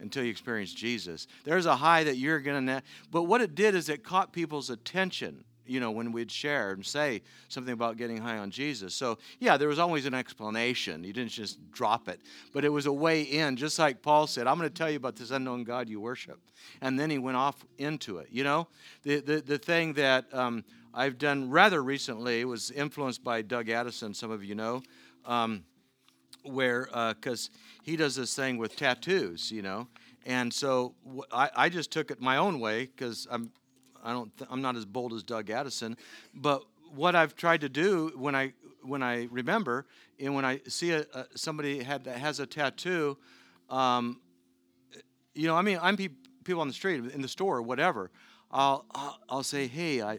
until 0.00 0.24
you 0.24 0.30
experience 0.30 0.72
Jesus. 0.72 1.26
There's 1.44 1.66
a 1.66 1.76
high 1.76 2.04
that 2.04 2.16
you're 2.16 2.40
going 2.40 2.66
to, 2.66 2.82
but 3.10 3.24
what 3.24 3.40
it 3.40 3.54
did 3.54 3.74
is 3.74 3.88
it 3.88 4.02
caught 4.02 4.32
people's 4.32 4.70
attention, 4.70 5.44
you 5.66 5.78
know, 5.78 5.90
when 5.90 6.10
we'd 6.12 6.30
share 6.30 6.72
and 6.72 6.84
say 6.84 7.22
something 7.48 7.72
about 7.72 7.96
getting 7.96 8.16
high 8.16 8.38
on 8.38 8.50
Jesus. 8.50 8.94
So, 8.94 9.18
yeah, 9.38 9.56
there 9.56 9.68
was 9.68 9.78
always 9.78 10.06
an 10.06 10.14
explanation. 10.14 11.04
You 11.04 11.12
didn't 11.12 11.30
just 11.30 11.70
drop 11.70 12.08
it, 12.08 12.20
but 12.52 12.64
it 12.64 12.70
was 12.70 12.86
a 12.86 12.92
way 12.92 13.22
in, 13.22 13.56
just 13.56 13.78
like 13.78 14.02
Paul 14.02 14.26
said, 14.26 14.46
I'm 14.46 14.58
going 14.58 14.68
to 14.68 14.74
tell 14.74 14.90
you 14.90 14.96
about 14.96 15.16
this 15.16 15.30
unknown 15.30 15.64
God 15.64 15.88
you 15.88 16.00
worship. 16.00 16.40
And 16.80 16.98
then 16.98 17.10
he 17.10 17.18
went 17.18 17.36
off 17.36 17.64
into 17.78 18.18
it, 18.18 18.28
you 18.30 18.42
know? 18.42 18.68
The, 19.02 19.20
the, 19.20 19.40
the 19.40 19.58
thing 19.58 19.92
that 19.94 20.26
um, 20.32 20.64
I've 20.94 21.18
done 21.18 21.50
rather 21.50 21.82
recently 21.82 22.44
was 22.44 22.70
influenced 22.70 23.22
by 23.22 23.42
Doug 23.42 23.68
Addison, 23.68 24.14
some 24.14 24.30
of 24.30 24.42
you 24.42 24.54
know. 24.54 24.82
Um, 25.26 25.64
where 26.42 26.86
because 27.14 27.50
uh, 27.52 27.58
he 27.82 27.96
does 27.96 28.16
this 28.16 28.34
thing 28.34 28.58
with 28.58 28.76
tattoos, 28.76 29.50
you 29.50 29.62
know, 29.62 29.88
and 30.26 30.52
so 30.52 30.94
I, 31.32 31.50
I 31.56 31.68
just 31.68 31.90
took 31.90 32.10
it 32.10 32.20
my 32.20 32.36
own 32.36 32.60
way 32.60 32.86
because 32.86 33.26
I'm 33.30 33.50
I 34.02 34.12
don't 34.12 34.34
th- 34.36 34.50
I'm 34.50 34.62
not 34.62 34.76
as 34.76 34.84
bold 34.84 35.12
as 35.12 35.22
Doug 35.22 35.50
Addison, 35.50 35.96
but 36.34 36.62
what 36.94 37.14
I've 37.14 37.36
tried 37.36 37.60
to 37.62 37.68
do 37.68 38.12
when 38.16 38.34
I 38.34 38.52
when 38.82 39.02
I 39.02 39.28
remember 39.30 39.86
and 40.18 40.34
when 40.34 40.44
I 40.44 40.60
see 40.68 40.92
a, 40.92 41.04
a 41.14 41.26
somebody 41.34 41.82
had 41.82 42.04
that 42.04 42.18
has 42.18 42.40
a 42.40 42.46
tattoo, 42.46 43.16
um, 43.68 44.20
you 45.34 45.46
know, 45.46 45.56
I 45.56 45.62
mean, 45.62 45.78
I'm 45.80 45.96
pe- 45.96 46.08
people 46.44 46.60
on 46.60 46.68
the 46.68 46.74
street 46.74 47.04
in 47.12 47.22
the 47.22 47.28
store 47.28 47.58
or 47.58 47.62
whatever. 47.62 48.10
I'll, 48.50 48.84
I'll 48.94 49.18
I'll 49.28 49.42
say, 49.42 49.66
hey, 49.66 50.02
I 50.02 50.18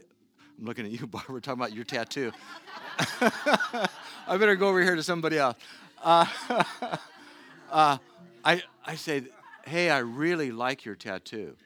I'm 0.58 0.64
looking 0.66 0.86
at 0.86 0.92
you, 0.92 1.06
Barbara, 1.08 1.40
talking 1.40 1.60
about 1.60 1.74
your 1.74 1.84
tattoo. 1.84 2.32
I 3.20 4.36
better 4.36 4.54
go 4.54 4.68
over 4.68 4.82
here 4.82 4.94
to 4.94 5.02
somebody 5.02 5.38
else. 5.38 5.56
Uh, 6.02 6.26
uh, 7.70 7.98
I, 8.44 8.62
I 8.84 8.94
say, 8.96 9.22
hey, 9.64 9.90
I 9.90 9.98
really 9.98 10.50
like 10.50 10.84
your 10.84 10.96
tattoo. 10.96 11.56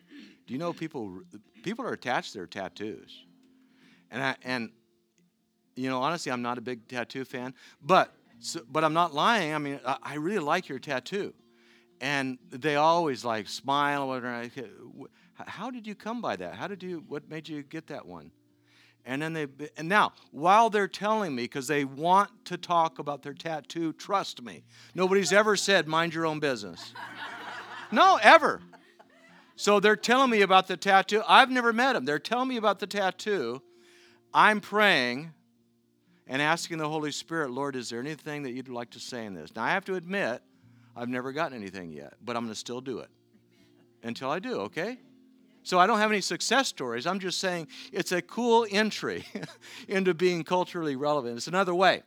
Do 0.47 0.53
you 0.53 0.59
know 0.59 0.73
people 0.73 1.21
people 1.63 1.85
are 1.85 1.93
attached 1.93 2.33
to 2.33 2.39
their 2.39 2.47
tattoos? 2.47 3.25
And 4.11 4.23
I, 4.23 4.37
and 4.45 4.71
you 5.75 5.89
know, 5.91 6.03
honestly, 6.03 6.33
I'm 6.33 6.43
not 6.43 6.59
a 6.59 6.61
big 6.61 6.89
tattoo 6.89 7.25
fan, 7.25 7.55
but 7.83 8.13
So, 8.41 8.61
but 8.71 8.85
I'm 8.85 8.93
not 8.93 9.15
lying. 9.15 9.55
I 9.55 9.59
mean, 9.59 9.81
I, 9.87 9.97
I 10.03 10.15
really 10.17 10.39
like 10.45 10.69
your 10.69 10.79
tattoo. 10.79 11.35
And 12.01 12.39
they 12.51 12.77
always 12.77 13.25
like 13.25 13.49
smile. 13.49 14.21
How 15.35 15.71
did 15.71 15.87
you 15.87 15.95
come 15.95 16.21
by 16.21 16.37
that? 16.37 16.55
How 16.55 16.67
did 16.69 16.83
you, 16.83 17.05
what 17.09 17.29
made 17.29 17.49
you 17.49 17.63
get 17.63 17.87
that 17.89 18.07
one? 18.07 18.31
And 19.09 19.23
then 19.23 19.33
they, 19.33 19.47
and 19.77 19.89
now, 19.89 20.13
while 20.33 20.69
they're 20.69 20.89
telling 20.89 21.33
me, 21.33 21.45
because 21.45 21.69
they 21.69 21.85
want 21.85 22.29
to 22.47 22.57
talk 22.57 22.99
about 22.99 23.23
their 23.23 23.35
tattoo, 23.35 23.93
trust 23.93 24.43
me, 24.43 24.65
nobody's 24.97 25.33
ever 25.33 25.57
said, 25.57 25.87
mind 25.87 26.13
your 26.13 26.27
own 26.27 26.41
business. 26.41 26.93
no, 27.93 28.19
ever. 28.21 28.61
So 29.55 29.79
they're 29.79 29.95
telling 29.95 30.31
me 30.31 30.43
about 30.43 30.67
the 30.67 30.77
tattoo. 30.77 31.23
I've 31.27 31.51
never 31.51 31.73
met 31.73 31.93
them. 31.93 32.05
They're 32.05 32.19
telling 32.19 32.49
me 32.49 32.57
about 32.57 32.81
the 32.81 32.89
tattoo. 32.89 33.63
I'm 34.35 34.61
praying 34.61 35.33
and 36.27 36.43
asking 36.43 36.79
the 36.79 36.89
Holy 36.89 37.13
Spirit, 37.13 37.51
Lord, 37.51 37.77
is 37.77 37.89
there 37.89 38.01
anything 38.01 38.43
that 38.43 38.53
you'd 38.53 38.69
like 38.69 38.91
to 38.91 39.01
say 39.01 39.25
in 39.25 39.35
this? 39.35 39.55
Now, 39.55 39.63
I 39.63 39.71
have 39.71 39.85
to 39.85 39.95
admit, 39.95 40.43
I've 40.97 41.09
never 41.09 41.31
gotten 41.31 41.57
anything 41.57 41.93
yet, 41.93 42.15
but 42.25 42.37
I'm 42.37 42.43
going 42.43 42.53
to 42.53 42.59
still 42.59 42.81
do 42.81 42.99
it 42.99 43.09
until 44.03 44.31
I 44.31 44.41
do, 44.41 44.63
okay? 44.63 44.99
So 45.67 45.81
I 45.81 45.89
don't 45.89 45.99
have 45.99 46.13
any 46.13 46.21
success 46.21 46.69
stories. 46.69 47.09
I'm 47.09 47.19
just 47.19 47.41
saying 47.41 47.67
it's 47.91 48.13
a 48.13 48.23
cool 48.23 48.69
entry 48.71 49.25
into 49.89 50.15
being 50.15 50.45
culturally 50.45 50.95
relevant. 50.95 51.39
It's 51.39 51.49
another 51.49 51.75
way. 51.75 52.05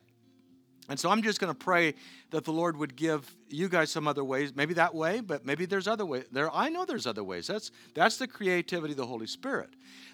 And 0.88 0.98
so 0.98 1.10
I'm 1.10 1.22
just 1.22 1.42
going 1.42 1.52
to 1.52 1.60
pray 1.60 1.96
that 2.30 2.46
the 2.46 2.54
Lord 2.54 2.78
would 2.78 2.96
give 2.96 3.36
you 3.50 3.68
guys 3.68 3.92
some 3.92 4.08
other 4.08 4.24
ways, 4.24 4.56
maybe 4.56 4.76
that 4.76 4.96
way, 4.96 5.20
but 5.20 5.46
maybe 5.46 5.66
there's 5.66 5.90
other 5.90 6.06
ways. 6.06 6.24
There 6.32 6.50
I 6.56 6.70
know 6.70 6.86
there's 6.86 7.06
other 7.06 7.22
ways. 7.22 7.48
That's 7.48 7.70
that's 7.94 8.16
the 8.16 8.30
creativity 8.30 8.94
of 8.94 8.98
the 8.98 9.06
Holy 9.06 9.28
Spirit. 9.28 9.72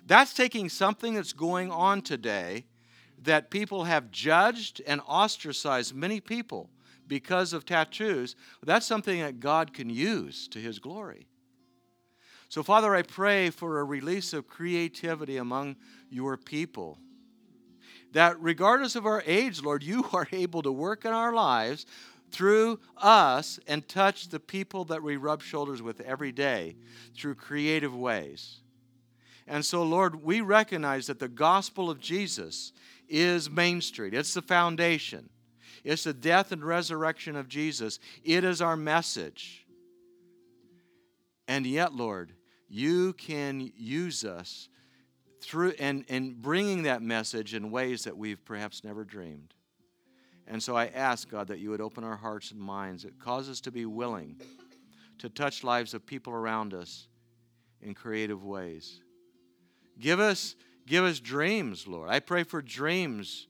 That's 0.08 0.34
taking 0.34 0.68
something 0.68 1.14
that's 1.14 1.32
going 1.32 1.70
on 1.70 2.02
today 2.02 2.66
that 3.22 3.52
people 3.52 3.84
have 3.84 4.10
judged 4.10 4.82
and 4.88 5.02
ostracized 5.08 5.94
many 5.94 6.20
people 6.20 6.72
because 7.08 7.54
of 7.54 7.64
tattoos. 7.64 8.36
That's 8.64 8.88
something 8.88 9.20
that 9.20 9.40
God 9.40 9.72
can 9.72 9.92
use 9.92 10.48
to 10.48 10.58
his 10.58 10.80
glory. 10.80 11.28
So, 12.50 12.64
Father, 12.64 12.96
I 12.96 13.02
pray 13.02 13.50
for 13.50 13.80
a 13.80 13.84
release 13.84 14.34
of 14.34 14.48
creativity 14.48 15.38
among 15.38 15.76
your 16.10 16.38
people. 16.38 17.00
That 18.14 18.40
regardless 18.40 18.96
of 18.96 19.06
our 19.06 19.24
age, 19.26 19.62
Lord, 19.62 19.84
you 19.84 20.06
are 20.14 20.28
able 20.32 20.62
to 20.62 20.72
work 20.72 21.06
in 21.06 21.12
our 21.12 21.34
lives 21.34 21.86
through 22.32 22.80
us 22.98 23.60
and 23.68 23.88
touch 23.88 24.30
the 24.30 24.40
people 24.40 24.86
that 24.86 25.02
we 25.02 25.16
rub 25.16 25.42
shoulders 25.42 25.82
with 25.82 26.02
every 26.02 26.32
day 26.32 26.76
through 27.16 27.36
creative 27.36 27.96
ways. 27.96 28.62
And 29.48 29.64
so, 29.64 29.84
Lord, 29.84 30.24
we 30.24 30.42
recognize 30.42 31.08
that 31.08 31.20
the 31.20 31.28
gospel 31.28 31.90
of 31.90 32.00
Jesus 32.00 32.74
is 33.08 33.50
Main 33.50 33.82
Street, 33.82 34.14
it's 34.14 34.34
the 34.34 34.42
foundation, 34.42 35.30
it's 35.84 36.04
the 36.04 36.14
death 36.14 36.52
and 36.52 36.64
resurrection 36.64 37.36
of 37.36 37.48
Jesus. 37.48 38.00
It 38.24 38.44
is 38.44 38.62
our 38.62 38.76
message. 38.76 39.66
And 41.48 41.68
yet, 41.68 41.94
Lord, 41.94 42.32
you 42.68 43.14
can 43.14 43.72
use 43.76 44.26
us 44.26 44.70
through 45.42 45.74
and, 45.80 46.06
and 46.10 46.42
bringing 46.42 46.84
that 46.84 47.02
message 47.02 47.54
in 47.54 47.70
ways 47.70 48.04
that 48.06 48.18
we've 48.18 48.44
perhaps 48.44 48.84
never 48.84 49.04
dreamed. 49.04 49.54
And 50.48 50.62
so 50.62 50.76
I 50.76 50.88
ask, 50.88 51.30
God, 51.30 51.48
that 51.48 51.60
you 51.60 51.70
would 51.72 51.82
open 51.82 52.04
our 52.04 52.16
hearts 52.16 52.52
and 52.52 52.60
minds. 52.60 53.06
It 53.06 53.20
cause 53.20 53.50
us 53.50 53.62
to 53.62 53.72
be 53.72 53.86
willing 53.86 54.40
to 55.20 55.30
touch 55.30 55.64
lives 55.64 55.94
of 55.94 56.06
people 56.06 56.34
around 56.34 56.74
us 56.74 57.08
in 57.82 57.94
creative 57.94 58.44
ways. 58.44 59.02
Give 60.00 60.20
us, 60.20 60.56
give 60.86 61.04
us 61.04 61.20
dreams, 61.20 61.88
Lord. 61.88 62.10
I 62.10 62.20
pray 62.20 62.44
for 62.44 62.62
dreams 62.62 63.48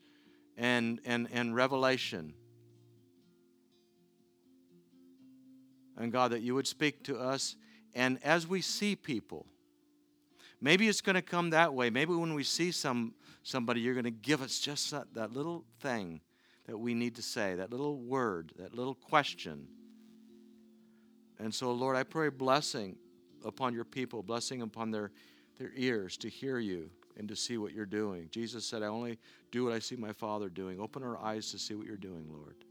and, 0.58 1.00
and, 1.06 1.28
and 1.32 1.56
revelation. 1.56 2.34
And 5.98 6.12
God, 6.12 6.32
that 6.32 6.42
you 6.42 6.56
would 6.56 6.68
speak 6.68 7.04
to 7.06 7.18
us 7.18 7.56
and 7.96 8.20
as 8.24 8.46
we 8.46 8.62
see 8.62 8.96
people, 8.96 9.46
maybe 10.62 10.88
it's 10.88 11.02
going 11.02 11.16
to 11.16 11.22
come 11.22 11.52
that 11.52 11.74
way. 11.74 11.90
Maybe 11.90 12.14
when 12.14 12.34
we 12.34 12.44
see 12.44 12.72
some 12.72 13.14
somebody, 13.42 13.80
you're 13.80 13.94
going 13.94 14.06
to 14.06 14.12
give 14.12 14.42
us 14.42 14.60
just 14.60 14.92
that, 14.92 15.14
that 15.14 15.32
little 15.32 15.64
thing 15.80 16.20
that 16.66 16.78
we 16.78 16.94
need 16.94 17.16
to 17.16 17.22
say, 17.22 17.56
that 17.56 17.72
little 17.72 17.98
word, 17.98 18.52
that 18.58 18.74
little 18.74 18.96
question. 18.96 19.68
And 21.40 21.54
so, 21.54 21.72
Lord, 21.72 21.96
I 21.96 22.04
pray 22.04 22.30
blessing 22.30 22.98
upon 23.46 23.74
your 23.74 23.86
people, 23.86 24.24
blessing 24.24 24.62
upon 24.64 24.90
their, 24.90 25.12
their 25.60 25.72
ears 25.76 26.18
to 26.18 26.30
hear 26.30 26.58
you 26.58 26.90
and 27.18 27.28
to 27.30 27.36
see 27.36 27.58
what 27.58 27.72
you're 27.72 27.86
doing. 27.86 28.28
Jesus 28.32 28.66
said, 28.66 28.82
I 28.82 28.88
only 28.88 29.20
do 29.52 29.64
what 29.64 29.74
I 29.74 29.80
see 29.80 29.96
my 29.96 30.12
Father 30.12 30.50
doing. 30.50 30.80
Open 30.80 31.04
our 31.04 31.18
eyes 31.20 31.52
to 31.52 31.60
see 31.60 31.76
what 31.76 31.86
you're 31.86 31.98
doing, 31.98 32.26
Lord. 32.32 32.65